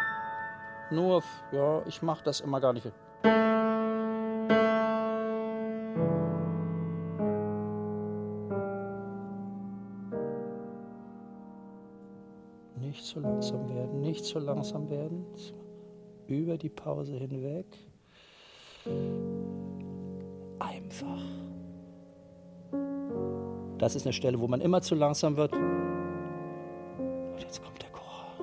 [0.91, 1.23] Nur,
[1.53, 2.91] ja, ich mach das immer gar nicht.
[12.75, 15.27] Nicht zu langsam werden, nicht zu langsam werden
[16.29, 17.67] über die Pause hinweg.
[20.59, 21.23] Einfach.
[23.79, 25.53] Das ist eine Stelle, wo man immer zu langsam wird.
[25.53, 25.63] Und
[27.41, 28.35] jetzt kommt der Chor.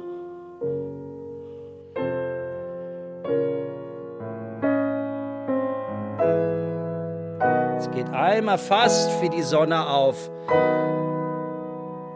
[7.77, 10.29] Es geht einmal fast wie die Sonne auf.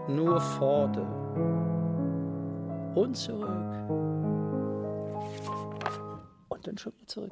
[0.07, 1.05] Nur Pforte
[2.95, 4.04] und zurück
[6.75, 7.31] dann schon wieder zurück.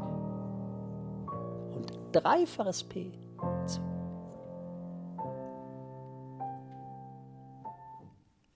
[1.75, 3.11] Und dreifaches P.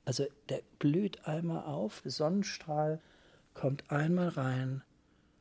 [0.05, 3.01] Also der blüht einmal auf, der Sonnenstrahl
[3.53, 4.83] kommt einmal rein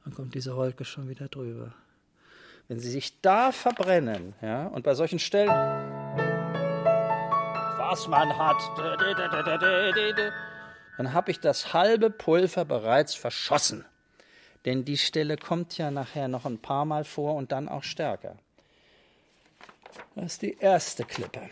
[0.05, 1.73] und kommt diese Wolke schon wieder drüber.
[2.67, 5.51] Wenn Sie sich da verbrennen, ja, und bei solchen Stellen,
[7.79, 8.57] was man hat,
[10.97, 13.85] dann habe ich das halbe Pulver bereits verschossen.
[14.67, 18.37] Denn die Stelle kommt ja nachher noch ein paar Mal vor und dann auch stärker.
[20.17, 21.49] Das ist die erste Klippe.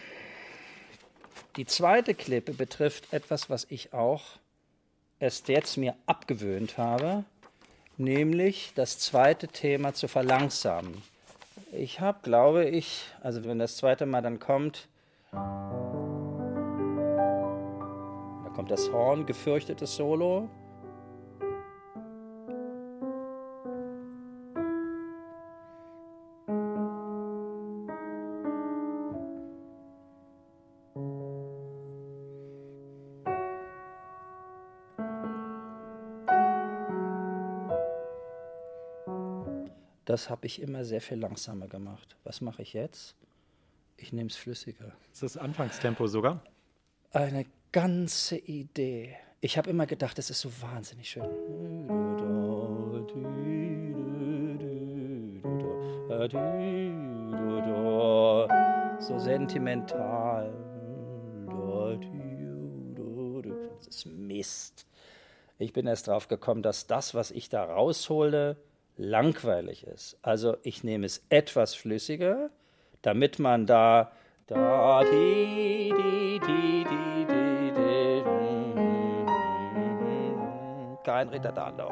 [1.56, 4.22] Die zweite Klippe betrifft etwas, was ich auch
[5.20, 7.24] erst jetzt mir abgewöhnt habe,
[7.96, 11.00] nämlich das zweite Thema zu verlangsamen.
[11.70, 14.88] Ich habe, glaube ich, also wenn das zweite Mal dann kommt,
[15.30, 15.38] da
[18.54, 20.48] kommt das Horn, gefürchtetes Solo.
[40.14, 42.14] Das habe ich immer sehr viel langsamer gemacht.
[42.22, 43.16] Was mache ich jetzt?
[43.96, 44.92] Ich nehme es flüssiger.
[45.12, 46.40] Ist das Anfangstempo sogar?
[47.10, 49.16] Eine ganze Idee.
[49.40, 51.24] Ich habe immer gedacht, es ist so wahnsinnig schön.
[59.00, 60.54] So sentimental.
[63.78, 64.86] Das ist Mist.
[65.58, 68.56] Ich bin erst drauf gekommen, dass das, was ich da raushole,
[68.96, 70.16] langweilig ist.
[70.22, 72.50] Also ich nehme es etwas flüssiger,
[73.02, 74.12] damit man da
[74.46, 77.94] da di, di, di, di, di, di,
[81.02, 81.88] kein Ritardando.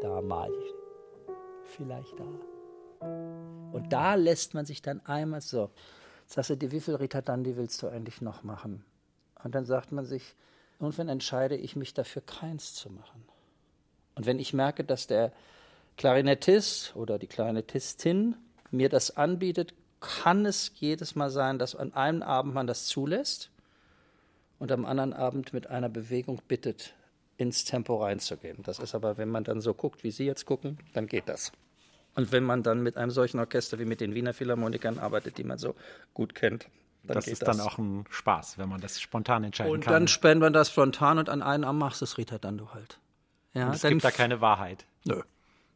[0.00, 0.74] Da mal ich
[1.76, 3.06] vielleicht da.
[3.72, 5.70] Und da lässt man sich dann einmal so.
[6.26, 8.84] Sagst du dir, wie viel Ritardandi willst du eigentlich noch machen?
[9.44, 10.34] Und dann sagt man sich,
[10.80, 13.24] Irgendwann entscheide ich mich dafür, keins zu machen.
[14.14, 15.32] Und wenn ich merke, dass der
[15.96, 18.36] Klarinettist oder die Klarinettistin
[18.70, 23.50] mir das anbietet, kann es jedes Mal sein, dass an einem Abend man das zulässt
[24.58, 26.94] und am anderen Abend mit einer Bewegung bittet,
[27.38, 28.62] ins Tempo reinzugehen.
[28.62, 31.52] Das ist aber, wenn man dann so guckt, wie Sie jetzt gucken, dann geht das.
[32.14, 35.44] Und wenn man dann mit einem solchen Orchester wie mit den Wiener Philharmonikern arbeitet, die
[35.44, 35.74] man so
[36.14, 36.66] gut kennt,
[37.06, 37.56] dann das ist das.
[37.56, 39.94] dann auch ein Spaß, wenn man das spontan entscheiden und kann.
[39.94, 42.58] Und dann spendet man das spontan und an einen Arm machst du es Rita dann
[42.58, 42.98] du halt.
[43.54, 44.84] Ja, und es gibt da keine Wahrheit.
[45.04, 45.22] Nö.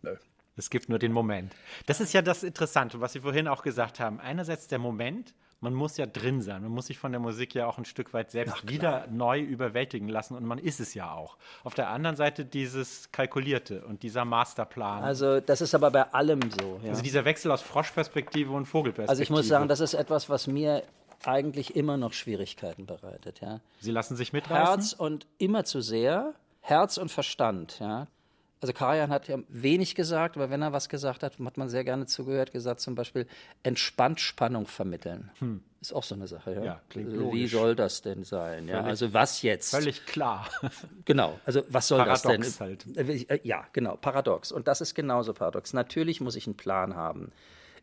[0.03, 0.17] Nö.
[0.57, 1.55] Es gibt nur den Moment.
[1.87, 4.21] Das ist ja das Interessante, was Sie vorhin auch gesagt haben.
[4.21, 6.63] Einerseits der Moment, man muss ja drin sein.
[6.63, 10.09] Man muss sich von der Musik ja auch ein Stück weit selbst wieder neu überwältigen
[10.09, 11.37] lassen und man ist es ja auch.
[11.65, 15.03] Auf der anderen Seite dieses Kalkulierte und dieser Masterplan.
[15.03, 16.81] Also das ist aber bei allem so.
[16.83, 16.91] Ja.
[16.91, 19.11] Also dieser Wechsel aus Froschperspektive und Vogelperspektive.
[19.11, 20.83] Also ich muss sagen, das ist etwas, was mir
[21.25, 23.41] eigentlich immer noch Schwierigkeiten bereitet.
[23.41, 23.61] Ja.
[23.81, 24.67] Sie lassen sich mitreißen?
[24.67, 27.79] Herz und immer zu sehr, Herz und Verstand.
[27.81, 28.07] Ja.
[28.63, 31.83] Also Karajan hat ja wenig gesagt, aber wenn er was gesagt hat, hat man sehr
[31.83, 33.27] gerne zugehört, gesagt zum Beispiel
[33.63, 35.31] entspannt Spannung vermitteln.
[35.39, 35.63] Hm.
[35.81, 36.53] Ist auch so eine Sache.
[36.53, 37.41] Ja, ja klingt logisch.
[37.41, 38.69] Wie soll das denn sein?
[38.69, 39.71] Ja, also was jetzt?
[39.71, 40.47] Völlig klar.
[41.07, 41.41] Genau.
[41.47, 42.67] Also was soll paradox das denn?
[42.67, 43.31] Halt.
[43.31, 43.97] Äh, ja, genau.
[43.97, 44.53] Paradox.
[44.53, 45.73] Und das ist genauso paradox.
[45.73, 47.33] Natürlich muss ich einen Plan haben.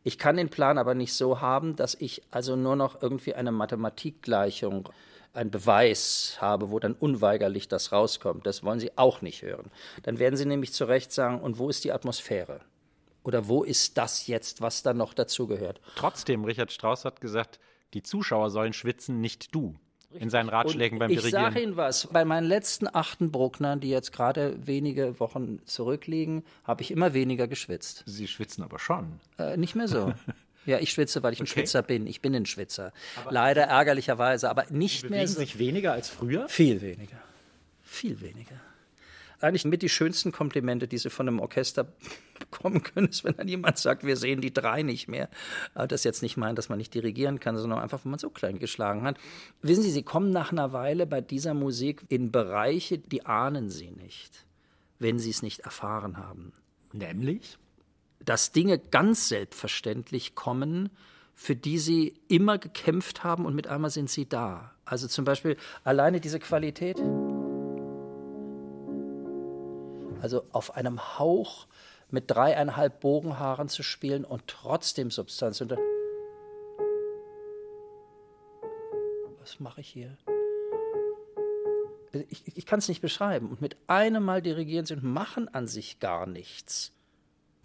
[0.08, 3.52] Ich kann den Plan aber nicht so haben, dass ich also nur noch irgendwie eine
[3.52, 4.88] Mathematikgleichung,
[5.34, 8.46] einen Beweis habe, wo dann unweigerlich das rauskommt.
[8.48, 9.70] Das wollen Sie auch nicht hören.
[10.04, 12.62] Dann werden Sie nämlich zu Recht sagen, und wo ist die Atmosphäre?
[13.26, 15.82] Oder wo ist das jetzt, was da noch dazugehört?
[15.98, 17.60] Trotzdem, Richard Strauss hat gesagt,
[17.93, 19.76] die Zuschauer sollen schwitzen, nicht du
[20.20, 21.48] in seinen Ratschlägen und beim ich Dirigieren.
[21.48, 26.44] Ich sage Ihnen was, bei meinen letzten achten Brucknern, die jetzt gerade wenige Wochen zurückliegen,
[26.64, 28.04] habe ich immer weniger geschwitzt.
[28.06, 29.20] Sie schwitzen aber schon.
[29.38, 30.14] Äh, nicht mehr so.
[30.66, 31.62] Ja, ich schwitze, weil ich ein okay.
[31.62, 32.08] Schwitzer bin.
[32.08, 32.92] Ich bin ein Schwitzer.
[33.22, 35.40] Aber Leider ärgerlicherweise, aber nicht mehr so.
[35.40, 36.50] sich weniger als früher?
[36.50, 37.16] Viel weniger.
[37.84, 38.60] Viel weniger
[39.40, 41.88] eigentlich mit die schönsten Komplimente, die Sie von einem Orchester
[42.50, 45.30] bekommen können, ist, wenn dann jemand sagt, wir sehen die drei nicht mehr.
[45.74, 48.30] Aber das jetzt nicht meint, dass man nicht dirigieren kann, sondern einfach, wenn man so
[48.30, 49.18] klein geschlagen hat.
[49.62, 53.92] Wissen Sie, Sie kommen nach einer Weile bei dieser Musik in Bereiche, die ahnen Sie
[53.92, 54.46] nicht,
[55.00, 56.54] wenn Sie es nicht erfahren haben.
[56.94, 57.58] Nämlich?
[58.24, 60.90] Dass Dinge ganz selbstverständlich kommen,
[61.36, 64.71] für die sie immer gekämpft haben und mit einmal sind sie da.
[64.86, 67.00] Also zum Beispiel alleine diese Qualität
[70.21, 71.67] also auf einem Hauch
[72.10, 75.62] mit dreieinhalb Bogenhaaren zu spielen und trotzdem Substanz.
[75.62, 75.78] Und
[79.40, 80.18] was mache ich hier?
[82.30, 83.50] Ich, ich kann es nicht beschreiben.
[83.50, 86.94] Und mit einem Mal dirigieren sie und machen an sich gar nichts.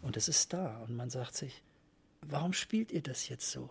[0.02, 0.78] Und es ist da.
[0.86, 1.62] Und man sagt sich,
[2.22, 3.62] warum spielt ihr das jetzt so?
[3.62, 3.70] Und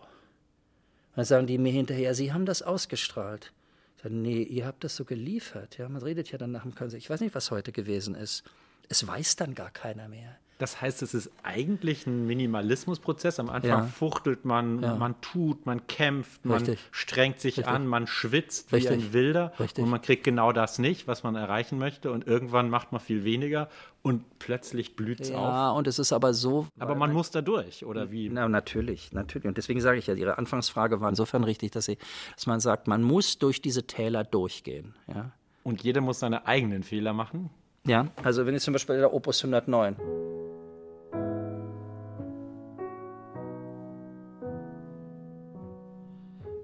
[1.16, 3.52] dann sagen die mir hinterher, sie haben das ausgestrahlt.
[3.96, 5.76] Ich sage, nee, ihr habt das so geliefert.
[5.76, 7.02] Ja, man redet ja dann nach dem Konzert.
[7.02, 8.44] Ich weiß nicht, was heute gewesen ist.
[8.88, 10.38] Es weiß dann gar keiner mehr.
[10.58, 13.40] Das heißt, es ist eigentlich ein Minimalismusprozess.
[13.40, 13.82] Am Anfang Ja.
[13.84, 14.94] fuchtelt man, Ja.
[14.94, 16.78] man tut, man kämpft, man Richtig.
[16.92, 17.66] strengt sich Richtig.
[17.74, 18.90] an, man schwitzt Richtig.
[18.90, 22.12] wie ein Wilder und man kriegt genau das nicht, was man erreichen möchte.
[22.12, 23.68] Und irgendwann macht man viel weniger
[24.02, 25.36] und plötzlich blüht es auf.
[25.52, 26.68] Ja, und es ist aber so.
[26.78, 28.28] Aber man muss da durch, oder wie?
[28.28, 29.46] Na, natürlich, natürlich.
[29.48, 31.98] Und deswegen sage ich ja, Ihre Anfangsfrage war insofern richtig, dass, sie,
[32.36, 34.94] dass man sagt, man muss durch diese Täler durchgehen.
[35.08, 35.32] Ja?
[35.64, 37.50] Und jeder muss seine eigenen Fehler machen.
[37.84, 39.96] Ja, also wenn ich zum Beispiel der Opus 109.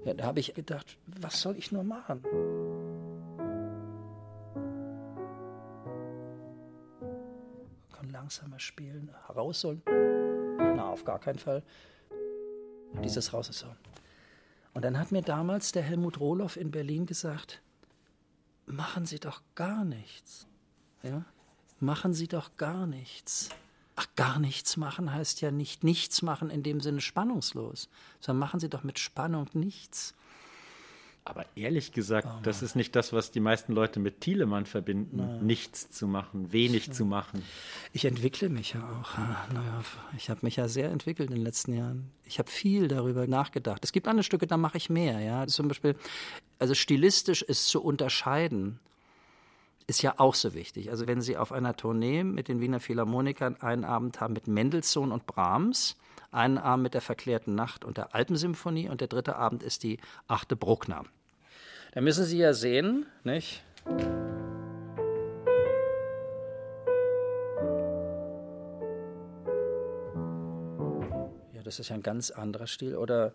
[0.05, 2.23] Ja, da habe ich gedacht, was soll ich nur machen?
[7.91, 9.81] Kann langsamer spielen, rausholen.
[9.85, 11.63] Na, auf gar keinen Fall.
[13.03, 13.67] Dieses raus ist so.
[14.73, 17.61] Und dann hat mir damals der Helmut Rohloff in Berlin gesagt,
[18.65, 20.47] machen Sie doch gar nichts.
[21.03, 21.25] Ja?
[21.79, 23.49] Machen Sie doch gar nichts.
[23.95, 27.89] Ach, gar nichts machen heißt ja nicht nichts machen in dem Sinne spannungslos,
[28.21, 30.13] sondern machen Sie doch mit Spannung nichts.
[31.25, 35.45] Aber ehrlich gesagt, Oh das ist nicht das, was die meisten Leute mit Thielemann verbinden.
[35.45, 37.43] Nichts zu machen, wenig zu machen.
[37.93, 39.17] Ich entwickle mich ja auch.
[39.17, 39.83] Ja, Naja,
[40.17, 42.09] ich habe mich ja sehr entwickelt in den letzten Jahren.
[42.25, 43.83] Ich habe viel darüber nachgedacht.
[43.83, 45.19] Es gibt andere Stücke, da mache ich mehr.
[45.19, 45.95] Ja, zum Beispiel,
[46.57, 48.79] also stilistisch ist zu unterscheiden,
[49.89, 50.91] ist ja auch so wichtig.
[50.91, 55.11] Also wenn Sie auf einer Tournee mit den Wiener Philharmonikern einen Abend haben mit Mendelssohn
[55.11, 55.97] und Brahms,
[56.31, 59.99] einen Abend mit der Verklärten Nacht und der Alpensymphonie und der dritte Abend ist die
[60.27, 61.05] achte Bruckner.
[61.93, 63.63] Da müssen Sie ja sehen, nicht?
[71.53, 72.95] Ja, das ist ja ein ganz anderer Stil.
[72.95, 73.33] Oder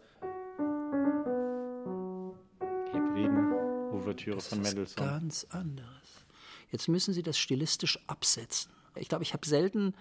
[2.92, 3.52] Hebriden,
[3.92, 5.04] Ouvertüre von Mendelssohn.
[5.04, 6.03] ganz anderes.
[6.74, 8.72] Jetzt müssen Sie das stilistisch absetzen.
[8.96, 9.94] Ich glaube, ich habe selten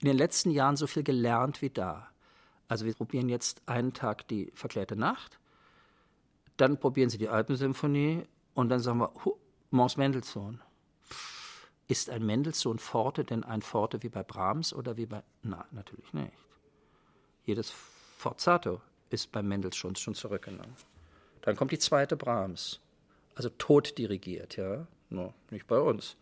[0.00, 2.08] in den letzten Jahren so viel gelernt wie da.
[2.66, 5.38] Also wir probieren jetzt einen Tag die verklärte Nacht,
[6.56, 8.22] dann probieren Sie die Alpensymphonie
[8.54, 9.12] und dann sagen wir,
[9.68, 10.62] Mons Mendelssohn.
[11.88, 15.22] Ist ein Mendelssohn Forte denn ein Forte wie bei Brahms oder wie bei...
[15.42, 16.32] Nein, natürlich nicht.
[17.44, 17.68] Jedes
[18.16, 20.74] Forzato ist bei Mendelssohn schon zurückgenommen.
[21.42, 22.80] Dann kommt die zweite Brahms.
[23.34, 24.86] Also tot dirigiert, ja.
[25.14, 26.16] No, nicht bei uns.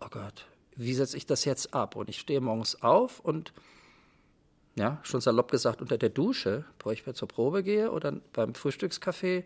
[0.00, 1.96] Oh Gott, wie setze ich das jetzt ab?
[1.96, 3.52] Und ich stehe morgens auf und,
[4.76, 9.44] ja, schon salopp gesagt, unter der Dusche, bevor ich zur Probe gehe oder beim Frühstückskaffee,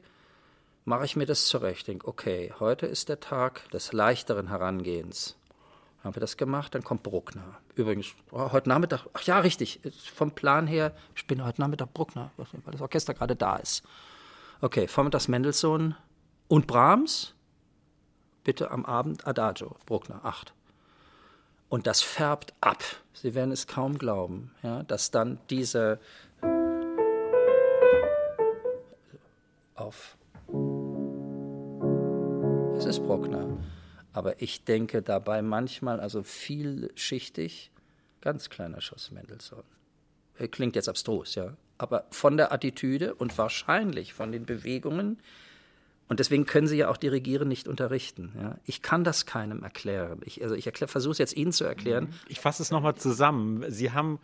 [0.84, 1.88] mache ich mir das zurecht.
[1.88, 5.36] Denke, okay, heute ist der Tag des leichteren Herangehens.
[6.04, 7.58] Haben wir das gemacht, dann kommt Bruckner.
[7.74, 9.80] Übrigens, oh, heute Nachmittag, ach ja, richtig,
[10.14, 13.82] vom Plan her, ich bin heute Nachmittag Bruckner, weil das Orchester gerade da ist.
[14.60, 15.96] Okay, vormittags Mendelssohn
[16.48, 17.34] und Brahms,
[18.46, 20.54] bitte am Abend Adagio, Bruckner, 8.
[21.68, 22.84] Und das färbt ab.
[23.12, 25.98] Sie werden es kaum glauben, ja, dass dann diese
[29.74, 30.16] auf.
[32.78, 33.58] Es ist Bruckner.
[34.12, 37.72] Aber ich denke dabei manchmal, also vielschichtig,
[38.20, 39.64] ganz kleiner Schuss Mendelssohn.
[40.38, 41.56] Äh, Klingt jetzt abstrus, ja.
[41.78, 45.18] Aber von der Attitüde und wahrscheinlich von den Bewegungen,
[46.08, 48.32] und deswegen können Sie ja auch Dirigieren nicht unterrichten.
[48.40, 48.58] Ja.
[48.64, 50.20] Ich kann das keinem erklären.
[50.24, 52.08] Ich, also ich versuche es jetzt Ihnen zu erklären.
[52.28, 53.64] Ich fasse es nochmal zusammen.
[53.68, 54.20] Sie haben,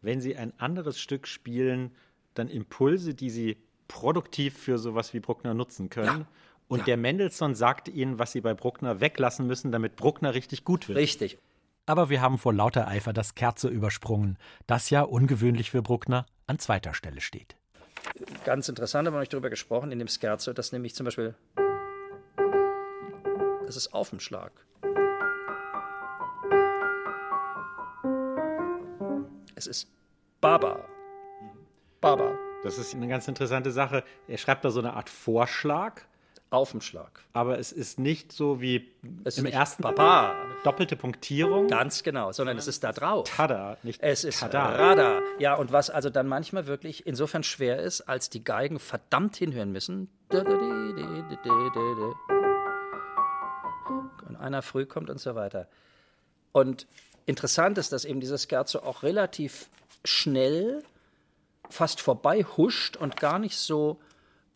[0.00, 1.92] wenn Sie ein anderes Stück spielen,
[2.34, 3.56] dann Impulse, die Sie
[3.88, 6.20] produktiv für sowas wie Bruckner nutzen können.
[6.20, 6.26] Ja.
[6.68, 6.84] Und Ja.
[6.84, 10.98] der Mendelssohn sagt Ihnen, was Sie bei Bruckner weglassen müssen, damit Bruckner richtig gut wird.
[10.98, 11.38] Richtig.
[11.86, 16.58] Aber wir haben vor lauter Eifer das Kerze übersprungen, das ja ungewöhnlich für Bruckner an
[16.58, 17.56] zweiter Stelle steht.
[18.44, 21.34] Ganz interessant, haben wir nicht darüber gesprochen in dem Scherzo, dass nämlich zum Beispiel.
[23.66, 24.52] Das ist auf dem Schlag.
[29.54, 29.90] Es ist
[30.40, 30.88] Baba.
[32.00, 32.38] Baba.
[32.62, 34.04] Das ist eine ganz interessante Sache.
[34.26, 36.02] Er schreibt da so eine Art Vorschlag,
[36.50, 37.20] Auf dem Schlag.
[37.34, 38.90] aber es ist nicht so wie
[39.24, 40.34] Es im ersten Baba.
[40.64, 41.66] doppelte Punktierung.
[41.68, 43.28] Ganz genau, sondern es ist da drauf.
[43.28, 44.64] Tada, nicht Es ist Tada.
[44.76, 45.20] Rada.
[45.38, 49.72] Ja, und was also dann manchmal wirklich insofern schwer ist, als die Geigen verdammt hinhören
[49.72, 50.08] müssen.
[54.26, 55.68] Und einer früh kommt und so weiter.
[56.52, 56.86] Und
[57.26, 59.68] interessant ist, dass eben dieses Scherzo auch relativ
[60.04, 60.82] schnell
[61.70, 64.00] fast vorbei huscht und gar nicht so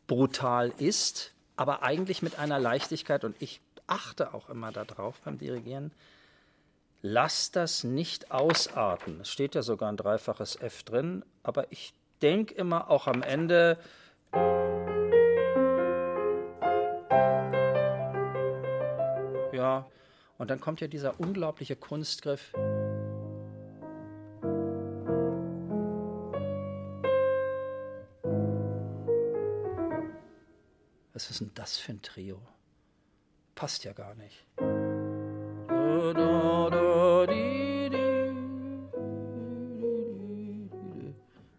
[0.07, 3.25] brutal ist, aber eigentlich mit einer Leichtigkeit.
[3.25, 5.93] Und ich achte auch immer darauf beim Dirigieren,
[7.05, 9.23] Lass das nicht ausarten.
[9.23, 13.77] Es steht ja sogar ein dreifaches F drin, aber ich denke immer auch am Ende.
[19.53, 19.89] Ja,
[20.39, 22.53] und dann kommt ja dieser unglaubliche Kunstgriff.
[31.31, 32.41] Denn das für ein Trio?
[33.55, 34.45] Passt ja gar nicht.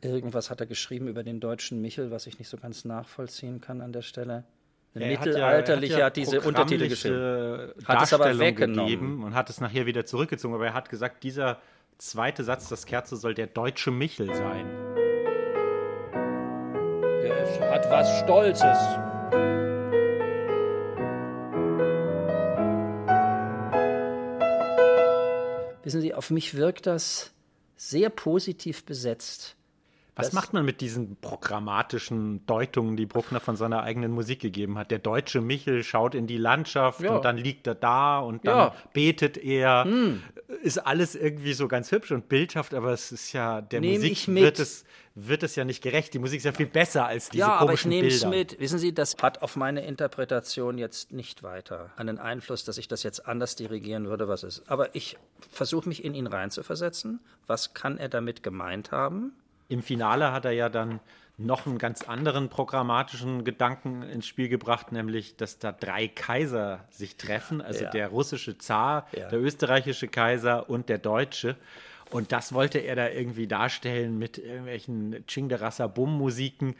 [0.01, 3.81] Irgendwas hat er geschrieben über den deutschen Michel, was ich nicht so ganz nachvollziehen kann
[3.81, 4.43] an der Stelle.
[4.95, 7.73] Ein mittelalterlicher hat, ja, hat diese Untertitel geschrieben.
[7.85, 10.53] Hat es aber weggenommen und hat es nachher wieder zurückgezogen.
[10.53, 11.59] Aber er hat gesagt, dieser
[11.97, 14.67] zweite Satz, das Kerze soll der deutsche Michel sein.
[17.23, 18.77] Er hat was Stolzes.
[25.83, 27.31] Wissen Sie, auf mich wirkt das
[27.75, 29.55] sehr positiv besetzt.
[30.15, 34.77] Was das macht man mit diesen programmatischen Deutungen, die Bruckner von seiner eigenen Musik gegeben
[34.77, 34.91] hat?
[34.91, 37.15] Der deutsche Michel schaut in die Landschaft ja.
[37.15, 38.75] und dann liegt er da und dann ja.
[38.93, 39.85] betet er.
[39.85, 40.21] Hm.
[40.61, 44.27] Ist alles irgendwie so ganz hübsch und bildhaft, aber es ist ja, der Nehm Musik
[44.27, 44.85] wird es,
[45.15, 46.13] wird es ja nicht gerecht.
[46.13, 48.27] Die Musik ist ja viel besser als diese ja, komischen aber ich Bilder.
[48.27, 48.59] es mit.
[48.59, 53.01] Wissen Sie, das hat auf meine Interpretation jetzt nicht weiter einen Einfluss, dass ich das
[53.01, 54.61] jetzt anders dirigieren würde, was ist.
[54.69, 55.17] Aber ich
[55.49, 57.19] versuche mich in ihn reinzuversetzen.
[57.47, 59.33] Was kann er damit gemeint haben?
[59.73, 60.99] Im Finale hat er ja dann
[61.37, 67.17] noch einen ganz anderen programmatischen Gedanken ins Spiel gebracht, nämlich, dass da drei Kaiser sich
[67.17, 67.89] treffen, also ja.
[67.89, 69.29] der russische Zar, ja.
[69.29, 71.55] der österreichische Kaiser und der deutsche.
[72.11, 76.75] Und das wollte er da irgendwie darstellen mit irgendwelchen Chingderassa-Bum-Musiken.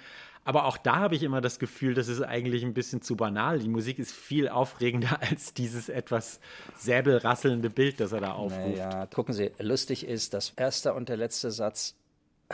[0.46, 3.58] Aber auch da habe ich immer das Gefühl, das ist eigentlich ein bisschen zu banal.
[3.58, 6.40] Die Musik ist viel aufregender als dieses etwas
[6.76, 8.78] säbelrasselnde Bild, das er da aufruft.
[8.78, 11.96] Naja, gucken Sie, lustig ist, das erste und der letzte Satz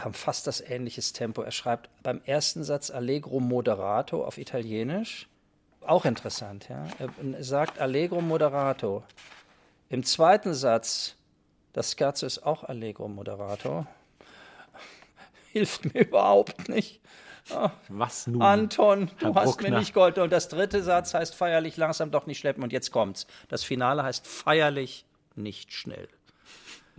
[0.04, 1.42] haben fast das ähnliches Tempo.
[1.42, 5.28] Er schreibt beim ersten Satz Allegro moderato auf Italienisch.
[5.82, 6.86] Auch interessant, ja.
[7.00, 9.04] Er sagt Allegro moderato.
[9.90, 11.16] Im zweiten Satz,
[11.74, 13.86] das Scherzo ist auch Allegro moderato.
[15.52, 17.02] Hilft mir überhaupt nicht.
[17.52, 18.42] Oh, Was nun?
[18.42, 19.70] Anton, du Herr hast Bruckner.
[19.72, 20.22] mir nicht geholfen.
[20.22, 22.62] Und das dritte Satz heißt feierlich langsam doch nicht schleppen.
[22.64, 23.26] Und jetzt kommt's.
[23.48, 26.08] Das Finale heißt feierlich nicht schnell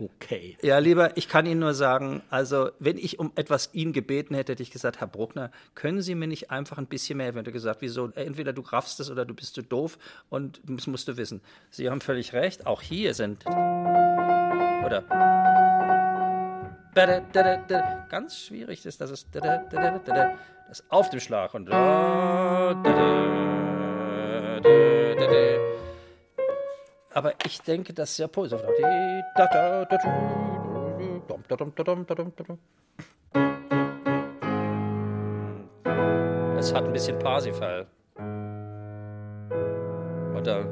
[0.01, 0.57] okay.
[0.61, 4.53] Ja, lieber, ich kann Ihnen nur sagen, also wenn ich um etwas ihn gebeten hätte,
[4.53, 7.51] hätte ich gesagt, Herr Bruckner, können Sie mir nicht einfach ein bisschen mehr, wenn du
[7.51, 9.97] gesagt, wieso, entweder du raffst es oder du bist zu doof
[10.29, 11.41] und das musst du wissen.
[11.69, 15.03] Sie haben völlig recht, auch hier sind, oder,
[18.09, 21.69] ganz schwierig ist, das ist, das auf dem Schlag und,
[27.13, 28.59] aber ich denke, das ist sehr positiv.
[36.57, 37.87] Es hat ein bisschen Parsifal.
[40.35, 40.65] Oder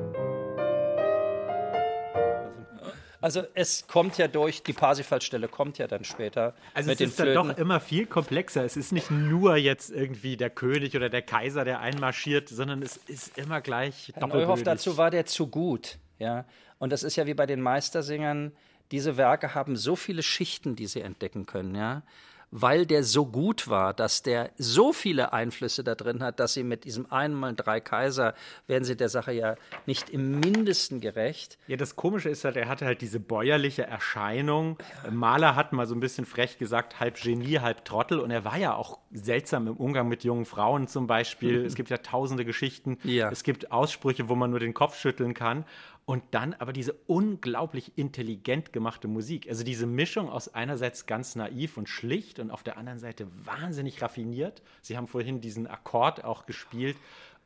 [3.21, 6.53] also es kommt ja durch, die Parsifal-Stelle kommt ja dann später.
[6.73, 8.63] Also es ist dann doch immer viel komplexer.
[8.63, 12.95] Es ist nicht nur jetzt irgendwie der König oder der Kaiser, der einmarschiert, sondern es
[12.95, 15.97] ist immer gleich Herr Neuhoff, dazu war der zu gut.
[16.19, 16.45] Ja?
[16.77, 18.51] Und das ist ja wie bei den Meistersingern,
[18.91, 22.03] diese Werke haben so viele Schichten, die sie entdecken können, ja
[22.51, 26.63] weil der so gut war, dass der so viele Einflüsse da drin hat, dass sie
[26.63, 28.33] mit diesem einmal drei Kaiser
[28.67, 29.55] werden sie der Sache ja
[29.85, 31.57] nicht im Mindesten gerecht.
[31.67, 34.77] Ja, das Komische ist halt, er hatte halt diese bäuerliche Erscheinung.
[35.03, 35.11] Ja.
[35.11, 38.19] Mahler hat mal so ein bisschen frech gesagt, halb Genie, halb Trottel.
[38.19, 41.65] Und er war ja auch seltsam im Umgang mit jungen Frauen zum Beispiel.
[41.65, 42.97] es gibt ja tausende Geschichten.
[43.03, 43.29] Ja.
[43.29, 45.65] Es gibt Aussprüche, wo man nur den Kopf schütteln kann.
[46.09, 49.47] Und dann aber diese unglaublich intelligent gemachte Musik.
[49.47, 54.01] Also diese Mischung aus einerseits ganz naiv und schlicht und auf der anderen Seite wahnsinnig
[54.01, 54.63] raffiniert.
[54.81, 56.97] Sie haben vorhin diesen Akkord auch gespielt.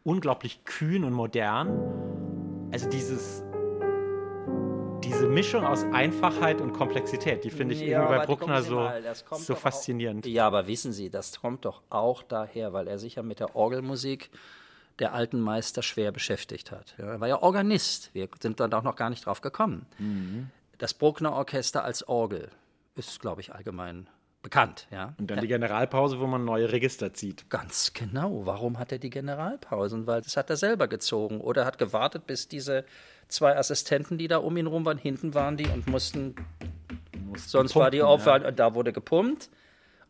[0.05, 2.69] Unglaublich kühn und modern.
[2.71, 3.43] Also dieses,
[5.03, 8.89] diese Mischung aus Einfachheit und Komplexität, die finde ich ja, irgendwie bei Bruckner so,
[9.31, 10.25] so faszinierend.
[10.25, 13.41] Auch, ja, aber wissen Sie, das kommt doch auch daher, weil er sich ja mit
[13.41, 14.29] der Orgelmusik
[14.99, 16.95] der alten Meister schwer beschäftigt hat.
[16.97, 18.13] Ja, er war ja Organist.
[18.13, 19.85] Wir sind dann auch noch gar nicht drauf gekommen.
[19.97, 20.49] Mhm.
[20.77, 22.49] Das Bruckner Orchester als Orgel
[22.95, 24.07] ist, glaube ich, allgemein
[24.43, 24.87] bekannt.
[24.91, 25.15] Ja.
[25.17, 27.49] Und dann die Generalpause, wo man neue Register zieht.
[27.49, 28.45] Ganz genau.
[28.45, 30.05] Warum hat er die Generalpausen?
[30.05, 31.41] Weil das hat er selber gezogen.
[31.41, 32.85] Oder hat gewartet, bis diese
[33.29, 36.35] zwei Assistenten, die da um ihn rum waren, hinten waren die und mussten.
[37.25, 38.51] mussten sonst pumpen, war die Aufwand, ja.
[38.51, 39.49] da wurde gepumpt.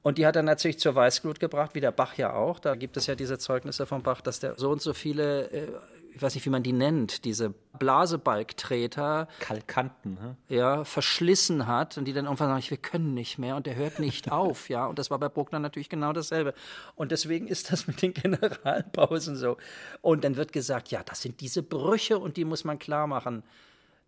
[0.04, 2.60] Und die hat er natürlich zur Weißglut gebracht, wie der Bach ja auch.
[2.60, 5.68] Da gibt es ja diese Zeugnisse vom Bach, dass der so und so viele, äh,
[6.14, 9.30] ich weiß nicht, wie man die nennt, diese Blasebalgtreter.
[9.40, 10.56] Kalkanten, hä?
[10.56, 14.00] Ja, verschlissen hat und die dann irgendwann sagen, wir können nicht mehr und der hört
[14.00, 14.86] nicht auf, ja.
[14.86, 16.54] Und das war bei Bruckner natürlich genau dasselbe.
[16.96, 19.56] Und deswegen ist das mit den Generalpausen so.
[20.02, 23.42] Und dann wird gesagt, ja, das sind diese Brüche und die muss man klar machen.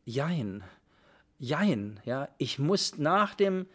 [0.03, 0.61] Jein.
[1.39, 2.27] Jein, ja.
[2.37, 3.65] Ich muss nach dem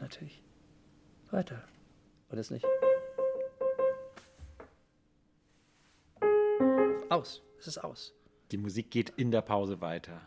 [0.00, 0.42] natürlich.
[1.30, 1.62] Weiter.
[2.30, 2.64] Oder ist nicht?
[7.08, 7.42] Aus.
[7.58, 8.14] Es ist aus.
[8.50, 10.20] Die Musik geht in der Pause weiter.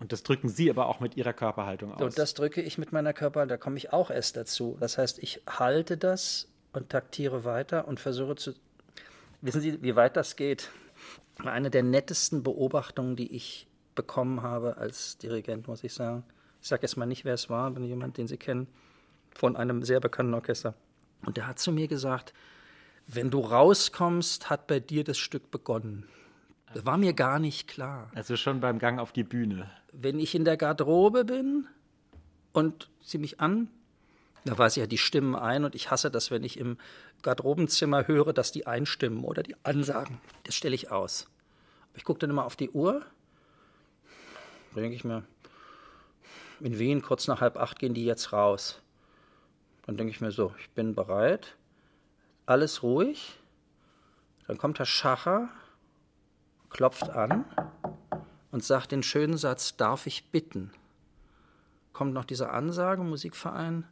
[0.00, 2.00] Und das drücken Sie aber auch mit Ihrer Körperhaltung aus.
[2.00, 3.48] Und das drücke ich mit meiner Körperhaltung.
[3.48, 4.76] Da komme ich auch erst dazu.
[4.78, 8.54] Das heißt, ich halte das und taktiere weiter und versuche zu.
[9.40, 10.70] Wissen Sie, wie weit das geht?
[11.38, 16.24] Eine der nettesten Beobachtungen, die ich bekommen habe als Dirigent, muss ich sagen.
[16.60, 18.66] Ich sage jetzt mal nicht, wer es war, wenn jemand, den Sie kennen,
[19.30, 20.74] von einem sehr bekannten Orchester.
[21.24, 22.32] Und der hat zu mir gesagt,
[23.06, 26.08] wenn du rauskommst, hat bei dir das Stück begonnen.
[26.74, 28.10] Das war mir gar nicht klar.
[28.14, 29.70] Also schon beim Gang auf die Bühne.
[29.92, 31.66] Wenn ich in der Garderobe bin
[32.52, 33.68] und sie mich an,
[34.44, 36.76] da weiß ich ja die Stimmen ein und ich hasse das, wenn ich im
[37.22, 40.20] Garderobenzimmer höre, dass die einstimmen oder die ansagen.
[40.44, 41.28] Das stelle ich aus.
[41.94, 43.04] Ich gucke dann immer auf die Uhr.
[44.76, 45.24] Denke ich mir,
[46.60, 48.80] in Wien kurz nach halb acht gehen die jetzt raus.
[49.86, 51.56] Dann denke ich mir so, ich bin bereit,
[52.46, 53.38] alles ruhig.
[54.46, 55.48] Dann kommt der Schacher
[56.70, 57.44] klopft an
[58.50, 60.70] und sagt den schönen Satz, darf ich bitten?
[61.92, 63.86] Kommt noch diese Ansage, Musikverein,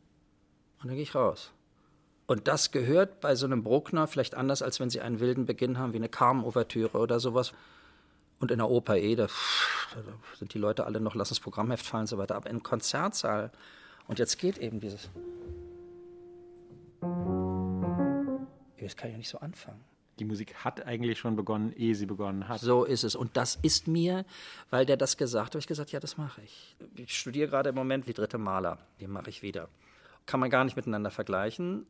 [0.80, 1.52] und dann gehe ich raus.
[2.26, 5.78] Und das gehört bei so einem Bruckner vielleicht anders, als wenn Sie einen wilden Beginn
[5.78, 7.52] haben, wie eine Carmen-Ouvertüre oder sowas.
[8.40, 9.28] Und in der Oper eh, da,
[10.38, 12.36] sind die Leute alle noch, lassen das Programmheft fallen und so weiter.
[12.36, 13.50] Aber im Konzertsaal,
[14.06, 15.10] und jetzt geht eben dieses.
[18.78, 19.84] Jetzt kann ich ja nicht so anfangen
[20.18, 22.60] die Musik hat eigentlich schon begonnen, ehe sie begonnen hat.
[22.60, 23.14] So ist es.
[23.14, 24.24] Und das ist mir,
[24.70, 26.76] weil der das gesagt hat, habe ich gesagt, ja, das mache ich.
[26.94, 28.78] Ich studiere gerade im Moment die dritte Maler.
[29.00, 29.68] Den mache ich wieder.
[30.24, 31.86] Kann man gar nicht miteinander vergleichen,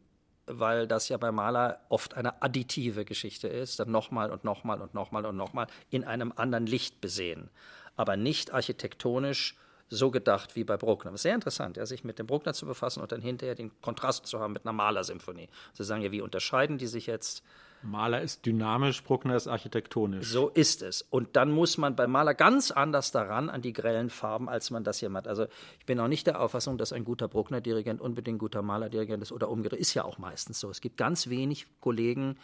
[0.46, 4.94] weil das ja bei Maler oft eine additive Geschichte ist, dann nochmal und nochmal und
[4.94, 7.50] nochmal und nochmal in einem anderen Licht besehen.
[7.96, 9.56] Aber nicht architektonisch
[9.88, 11.12] so gedacht wie bei Bruckner.
[11.12, 13.70] Das ist sehr interessant, ja, sich mit dem Bruckner zu befassen und dann hinterher den
[13.80, 15.48] Kontrast zu haben mit einer Malersymphonie.
[15.74, 17.42] Zu sagen, ja, wie unterscheiden die sich jetzt?
[17.90, 20.26] Maler ist dynamisch, Bruckner ist architektonisch.
[20.28, 21.02] So ist es.
[21.02, 24.84] Und dann muss man beim Maler ganz anders daran an die grellen Farben, als man
[24.84, 25.28] das hier macht.
[25.28, 25.46] Also
[25.78, 29.32] ich bin auch nicht der Auffassung, dass ein guter Bruckner-Dirigent unbedingt ein guter Maler-Dirigent ist
[29.32, 29.80] oder umgekehrt.
[29.80, 30.70] Ist ja auch meistens so.
[30.70, 32.36] Es gibt ganz wenig Kollegen,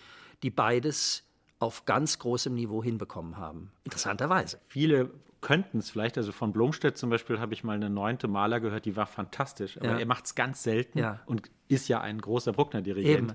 [0.43, 1.24] die beides
[1.59, 3.70] auf ganz großem Niveau hinbekommen haben.
[3.84, 4.59] Interessanterweise.
[4.68, 5.11] Viele
[5.43, 6.16] könnten es vielleicht.
[6.16, 9.76] Also von Blomstedt zum Beispiel habe ich mal eine neunte Maler gehört, die war fantastisch.
[9.76, 9.99] Aber ja.
[9.99, 11.20] er macht es ganz selten ja.
[11.26, 13.34] und ist ja ein großer Bruckner-Dirigent.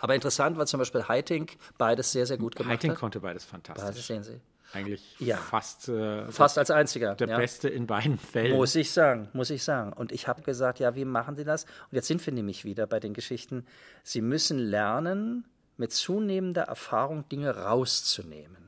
[0.00, 2.98] Aber interessant war zum Beispiel Heiting beides sehr, sehr gut gemacht Heiting hat.
[2.98, 3.84] konnte beides fantastisch.
[3.84, 4.40] Beides sehen Sie.
[4.72, 5.36] Eigentlich ja.
[5.36, 7.14] fast, äh, fast als einziger.
[7.14, 7.36] Der ja.
[7.38, 8.56] Beste in beiden Fällen.
[8.56, 9.92] Muss ich sagen, muss ich sagen.
[9.92, 11.64] Und ich habe gesagt, ja, wie machen Sie das?
[11.64, 13.64] Und jetzt sind wir nämlich wieder bei den Geschichten.
[14.02, 15.44] Sie müssen lernen,
[15.76, 18.66] mit zunehmender Erfahrung Dinge rauszunehmen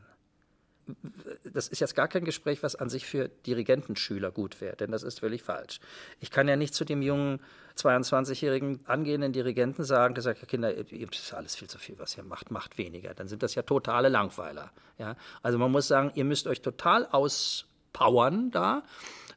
[1.45, 5.03] das ist jetzt gar kein Gespräch, was an sich für Dirigentenschüler gut wäre, denn das
[5.03, 5.81] ist völlig falsch.
[6.21, 7.41] Ich kann ja nicht zu dem jungen
[7.77, 12.25] 22-jährigen angehenden Dirigenten sagen, der sagt, Kinder, das ist alles viel zu viel, was ihr
[12.25, 13.15] macht, macht weniger.
[13.15, 14.73] Dann sind das ja totale Langweiler.
[14.99, 15.17] Ja?
[15.43, 18.83] Also man muss sagen, ihr müsst euch total auspowern da,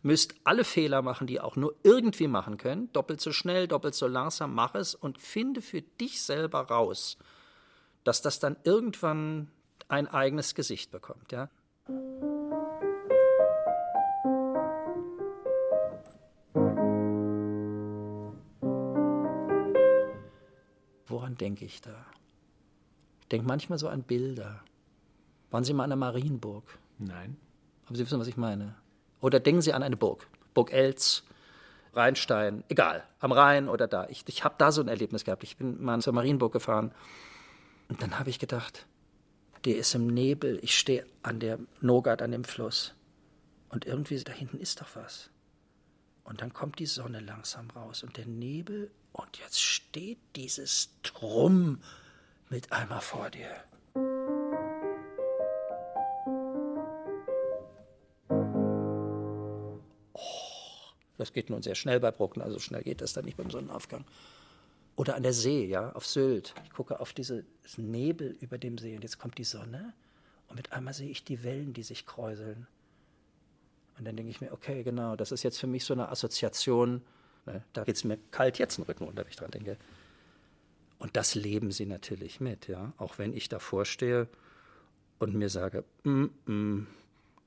[0.03, 3.93] müsst alle Fehler machen, die ihr auch nur irgendwie machen könnt, doppelt so schnell, doppelt
[3.93, 7.17] so langsam, mach es und finde für dich selber raus,
[8.03, 9.51] dass das dann irgendwann
[9.91, 11.31] ein eigenes Gesicht bekommt.
[11.31, 11.49] Ja?
[21.07, 22.05] Woran denke ich da?
[23.21, 24.61] Ich denke manchmal so an Bilder.
[25.51, 26.63] Waren Sie mal an der Marienburg?
[26.97, 27.35] Nein.
[27.85, 28.75] Aber Sie wissen, was ich meine.
[29.19, 30.27] Oder denken Sie an eine Burg.
[30.53, 31.23] Burg Elz,
[31.93, 34.07] Rheinstein, egal, am Rhein oder da.
[34.07, 35.43] Ich, ich habe da so ein Erlebnis gehabt.
[35.43, 36.93] Ich bin mal zur Marienburg gefahren
[37.89, 38.85] und dann habe ich gedacht,
[39.65, 42.93] der ist im Nebel, ich stehe an der Nogat, an dem Fluss.
[43.69, 45.29] Und irgendwie da hinten ist doch was.
[46.23, 51.81] Und dann kommt die Sonne langsam raus und der Nebel und jetzt steht dieses Drum
[52.49, 53.49] mit einmal vor dir.
[60.13, 60.19] Oh,
[61.17, 64.05] das geht nun sehr schnell bei Bruckner, also schnell geht das dann nicht beim Sonnenaufgang.
[64.95, 66.53] Oder an der See, ja, auf Sylt.
[66.63, 67.45] Ich gucke auf diese
[67.77, 69.93] Nebel über dem See und jetzt kommt die Sonne
[70.47, 72.67] und mit einmal sehe ich die Wellen, die sich kräuseln.
[73.97, 77.01] Und dann denke ich mir, okay, genau, das ist jetzt für mich so eine Assoziation.
[77.45, 79.77] Ne, da geht es mir kalt jetzt den Rücken unter, wenn ich dran denke.
[80.99, 82.93] Und das leben sie natürlich mit, ja.
[82.97, 84.27] Auch wenn ich davor stehe
[85.19, 86.87] und mir sage, mm, mm,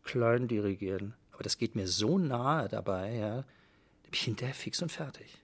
[0.03, 1.15] klein dirigieren.
[1.33, 3.37] Aber das geht mir so nahe dabei, ja.
[3.37, 5.44] Da bin ich hinterher fix und fertig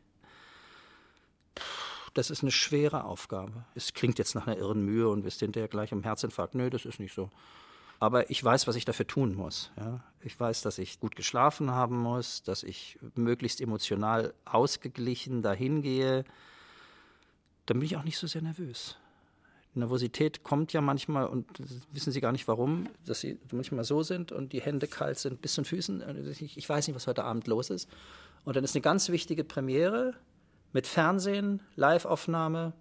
[2.14, 3.64] das ist eine schwere Aufgabe.
[3.74, 6.54] Es klingt jetzt nach einer irren Mühe und bist hinterher gleich am Herzinfarkt.
[6.54, 7.30] Nö, das ist nicht so.
[8.00, 9.70] Aber ich weiß, was ich dafür tun muss.
[9.76, 10.02] Ja?
[10.22, 16.24] Ich weiß, dass ich gut geschlafen haben muss, dass ich möglichst emotional ausgeglichen dahin gehe.
[17.66, 18.96] Dann bin ich auch nicht so sehr nervös.
[19.74, 21.46] Nervosität kommt ja manchmal und
[21.92, 25.40] wissen Sie gar nicht warum, dass Sie manchmal so sind und die Hände kalt sind
[25.42, 26.02] bis zu den Füßen.
[26.40, 27.88] Ich weiß nicht, was heute Abend los ist.
[28.44, 30.14] Und dann ist eine ganz wichtige Premiere
[30.72, 32.72] mit Fernsehen, Live-Aufnahme.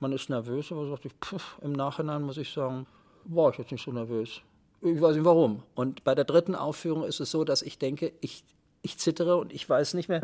[0.00, 2.86] Man ist nervös, aber sagt ich, pff, im Nachhinein muss ich sagen,
[3.24, 4.40] war ich jetzt nicht so nervös.
[4.80, 5.62] Ich weiß nicht warum.
[5.74, 8.44] Und bei der dritten Aufführung ist es so, dass ich denke, ich,
[8.82, 10.20] ich zittere und ich weiß nicht mehr.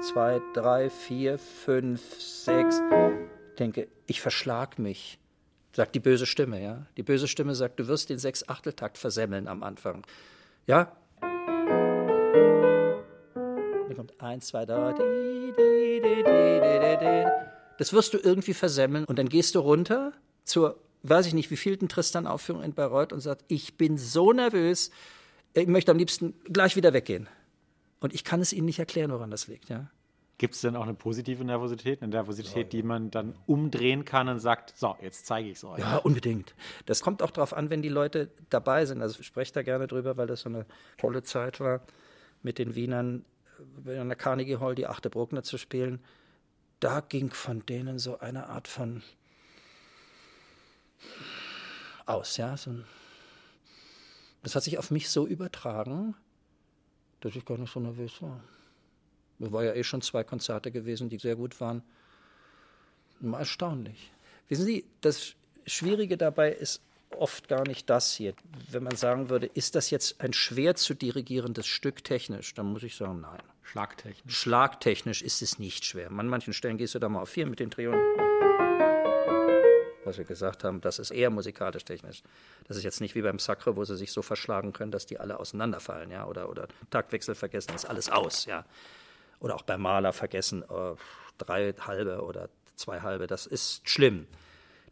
[0.00, 2.80] Zwei, drei, vier, fünf, sechs
[3.58, 5.18] denke, ich verschlag mich,
[5.72, 6.86] sagt die böse Stimme, ja.
[6.96, 10.04] Die böse Stimme sagt, du wirst den Sechs-Achteltakt versemmeln am Anfang.
[10.66, 10.92] Ja?
[13.30, 14.94] Dann kommt eins, zwei, drei.
[17.78, 20.12] Das wirst du irgendwie versemmeln und dann gehst du runter
[20.44, 24.90] zur, weiß ich nicht, wievielten Tristan-Aufführung in Bayreuth und sagst, ich bin so nervös,
[25.54, 27.28] ich möchte am liebsten gleich wieder weggehen.
[28.00, 29.90] Und ich kann es Ihnen nicht erklären, woran das liegt, ja.
[30.38, 34.40] Gibt es denn auch eine positive Nervosität, eine Nervosität, die man dann umdrehen kann und
[34.40, 35.78] sagt, so, jetzt zeige ich es euch?
[35.78, 36.54] Ja, unbedingt.
[36.86, 39.02] Das kommt auch darauf an, wenn die Leute dabei sind.
[39.02, 40.66] Also ich spreche da gerne drüber, weil das so eine
[40.98, 41.82] tolle Zeit war,
[42.42, 43.24] mit den Wienern
[43.86, 46.00] äh, in der Carnegie Hall die achte Bruckner zu spielen.
[46.80, 49.02] Da ging von denen so eine Art von
[52.06, 52.56] aus, ja.
[52.56, 52.74] So
[54.42, 56.16] das hat sich auf mich so übertragen,
[57.20, 58.42] dass ich gar nicht so nervös war.
[59.38, 61.82] Es war ja eh schon zwei Konzerte gewesen, die sehr gut waren.
[63.20, 64.10] Mal erstaunlich.
[64.48, 65.34] Wissen Sie, das
[65.64, 66.82] Schwierige dabei ist
[67.16, 68.34] oft gar nicht das hier.
[68.70, 72.82] Wenn man sagen würde, ist das jetzt ein schwer zu dirigierendes Stück technisch, dann muss
[72.82, 73.42] ich sagen, nein.
[73.62, 74.36] Schlagtechnisch.
[74.36, 76.10] Schlagtechnisch ist es nicht schwer.
[76.10, 78.00] An manchen Stellen gehst du da mal auf vier mit den Triolen.
[80.04, 82.22] Was wir gesagt haben, das ist eher musikalisch technisch.
[82.66, 85.20] Das ist jetzt nicht wie beim Sacre, wo sie sich so verschlagen können, dass die
[85.20, 88.64] alle auseinanderfallen, ja, oder, oder Taktwechsel vergessen, ist alles aus, ja
[89.42, 90.94] oder auch beim Maler vergessen, äh,
[91.38, 94.26] drei halbe oder zwei halbe, das ist schlimm.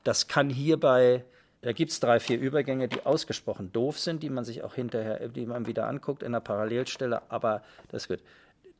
[0.02, 1.24] Das kann hierbei,
[1.62, 5.28] da gibt es drei, vier Übergänge, die ausgesprochen doof sind, die man sich auch hinterher,
[5.28, 8.22] die man wieder anguckt in der Parallelstelle, aber das ist gut.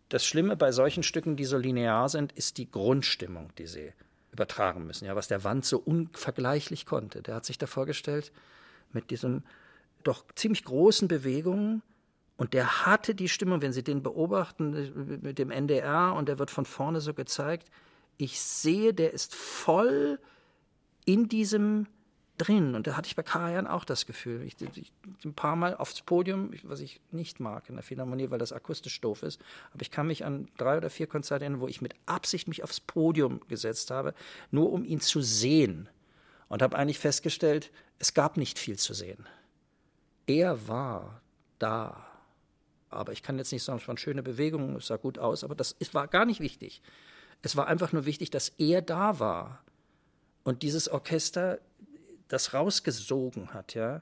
[0.08, 3.92] Das Schlimme bei solchen Stücken, die so linear sind, ist die Grundstimmung, die sie
[4.32, 5.04] übertragen müssen.
[5.04, 7.22] Ja, was der Wand so unvergleichlich konnte.
[7.22, 8.32] Der hat sich da vorgestellt
[8.92, 9.44] mit diesen
[10.02, 11.82] doch ziemlich großen Bewegungen
[12.36, 16.50] und der hatte die Stimmung, wenn Sie den beobachten mit dem NDR und der wird
[16.50, 17.68] von vorne so gezeigt,
[18.16, 20.18] ich sehe, der ist voll
[21.04, 21.86] in diesem
[22.40, 22.74] drin.
[22.74, 24.42] Und da hatte ich bei Karajan auch das Gefühl.
[24.42, 24.92] Ich, ich,
[25.24, 29.00] ein paar Mal aufs Podium, was ich nicht mag in der Philharmonie, weil das akustisch
[29.00, 29.40] doof ist.
[29.72, 32.62] Aber ich kann mich an drei oder vier Konzerte erinnern, wo ich mit Absicht mich
[32.62, 34.14] aufs Podium gesetzt habe,
[34.50, 35.88] nur um ihn zu sehen.
[36.48, 39.26] Und habe eigentlich festgestellt, es gab nicht viel zu sehen.
[40.26, 41.20] Er war
[41.58, 42.06] da.
[42.88, 45.54] Aber ich kann jetzt nicht sagen, es waren schöne Bewegungen, es sah gut aus, aber
[45.54, 46.82] das war gar nicht wichtig.
[47.42, 49.62] Es war einfach nur wichtig, dass er da war
[50.42, 51.60] und dieses Orchester
[52.30, 54.00] das rausgesogen hat, ja.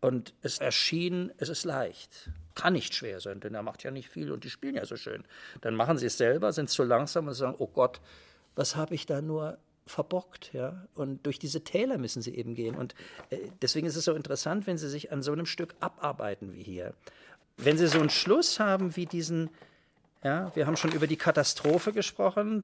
[0.00, 2.30] Und es erschien, es ist leicht.
[2.54, 4.96] Kann nicht schwer sein, denn er macht ja nicht viel und die spielen ja so
[4.96, 5.24] schön.
[5.60, 8.00] Dann machen sie es selber, sind zu langsam und sagen, oh Gott,
[8.54, 10.86] was habe ich da nur verbockt, ja.
[10.94, 12.76] Und durch diese Täler müssen sie eben gehen.
[12.76, 12.94] Und
[13.30, 16.62] äh, deswegen ist es so interessant, wenn sie sich an so einem Stück abarbeiten wie
[16.62, 16.94] hier
[17.56, 19.50] wenn Sie so einen Schluss haben wie diesen,
[20.22, 22.62] ja, wir haben schon über die Katastrophe gesprochen.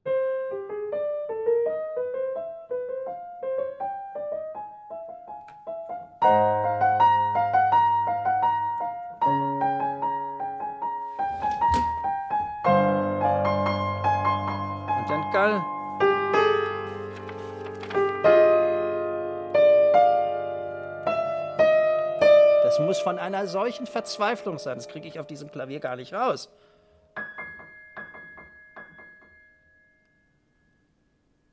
[23.38, 24.76] Einer solchen Verzweiflung sein.
[24.76, 26.48] Das kriege ich auf diesem Klavier gar nicht raus.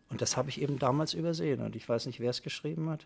[0.09, 1.61] Und das habe ich eben damals übersehen.
[1.61, 3.05] Und ich weiß nicht, wer es geschrieben hat.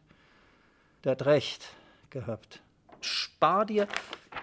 [1.04, 1.66] Der hat recht
[2.10, 2.62] gehabt.
[3.02, 3.88] Spar dir.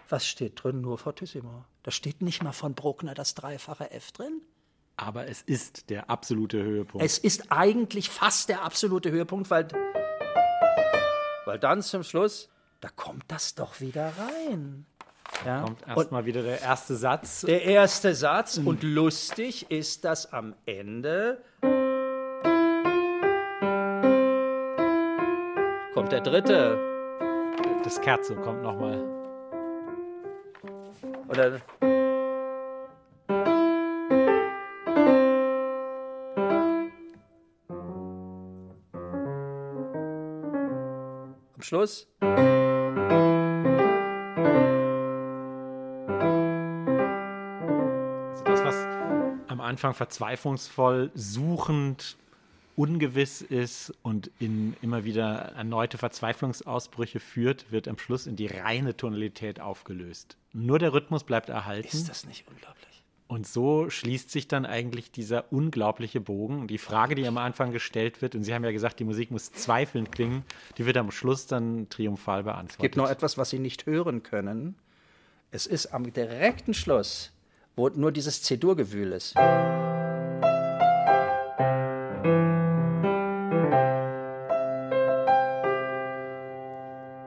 [0.08, 0.80] Was steht drin?
[0.80, 1.64] Nur Fortissimo.
[1.82, 4.40] Da steht nicht mal von Bruckner das dreifache F drin.
[4.96, 7.04] Aber es ist der absolute Höhepunkt.
[7.04, 9.68] Es ist eigentlich fast der absolute Höhepunkt, weil,
[11.44, 12.48] weil dann zum Schluss
[12.80, 14.86] da kommt das doch wieder rein.
[15.44, 15.62] Ja?
[15.62, 17.42] Kommt erstmal wieder der erste Satz.
[17.42, 18.58] Der erste Satz.
[18.58, 18.66] Mhm.
[18.66, 21.42] Und lustig ist das am Ende.
[25.94, 26.78] Kommt der dritte.
[27.82, 29.04] Das Kerze kommt nochmal.
[31.28, 31.60] Oder.
[41.54, 42.06] Am Schluss.
[49.76, 52.16] Anfang verzweiflungsvoll, suchend,
[52.76, 58.96] ungewiss ist und in immer wieder erneute Verzweiflungsausbrüche führt, wird am Schluss in die reine
[58.96, 60.38] Tonalität aufgelöst.
[60.54, 61.94] Nur der Rhythmus bleibt erhalten.
[61.94, 63.04] Ist das nicht unglaublich?
[63.28, 66.68] Und so schließt sich dann eigentlich dieser unglaubliche Bogen.
[66.68, 69.52] Die Frage, die am Anfang gestellt wird, und Sie haben ja gesagt, die Musik muss
[69.52, 70.42] zweifelnd klingen,
[70.78, 72.78] die wird am Schluss dann triumphal beantwortet.
[72.78, 74.74] Es gibt noch etwas, was Sie nicht hören können.
[75.50, 77.35] Es ist am direkten Schluss,
[77.76, 79.34] wo nur dieses C-Dur-Gewühl ist.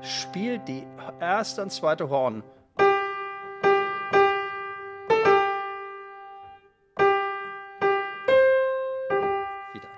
[0.02, 0.88] Spielt die
[1.20, 2.44] erste und zweite Horn.
[9.74, 9.90] Wieder.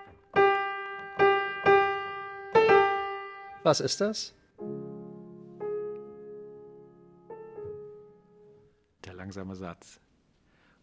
[3.63, 4.33] Was ist das?
[9.05, 10.01] Der langsame Satz.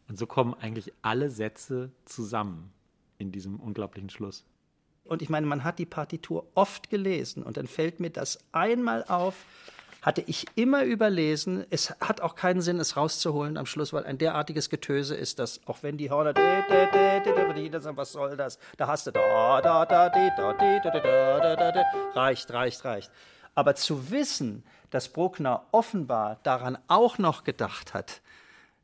[0.08, 2.72] Und so kommen eigentlich alle Sätze zusammen
[3.18, 4.44] in diesem unglaublichen Schluss.
[5.04, 9.04] Und ich meine, man hat die Partitur oft gelesen und dann fällt mir das einmal
[9.04, 9.34] auf,
[10.02, 11.66] hatte ich immer überlesen.
[11.70, 15.66] Es hat auch keinen Sinn, es rauszuholen am Schluss, weil ein derartiges Getöse ist, dass
[15.66, 16.10] auch wenn die
[17.80, 18.58] sagt, was soll das?
[18.76, 21.82] Da hast du da, da, da, da, da, da, da, da, da,
[22.14, 23.10] reicht, reicht, reicht.
[23.54, 28.20] Aber zu wissen, dass Bruckner offenbar daran auch noch gedacht hat,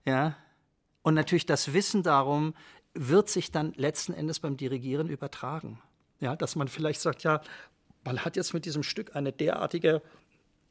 [0.04, 0.34] ja,
[1.04, 2.54] und natürlich das Wissen darum
[2.94, 5.80] wird sich dann letzten Endes beim Dirigieren übertragen.
[6.18, 7.42] Ja, dass man vielleicht sagt, ja,
[8.04, 10.00] man hat jetzt mit diesem Stück eine derartige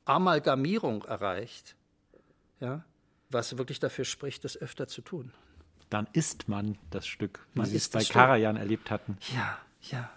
[0.05, 1.75] Amalgamierung erreicht,
[2.59, 2.83] ja,
[3.29, 5.31] was wirklich dafür spricht, das öfter zu tun.
[5.91, 8.03] Dann isst man das Stück, wie Man Sie es bei.
[8.03, 9.17] Karajan erlebt hatten.
[9.35, 10.09] Ja, ja.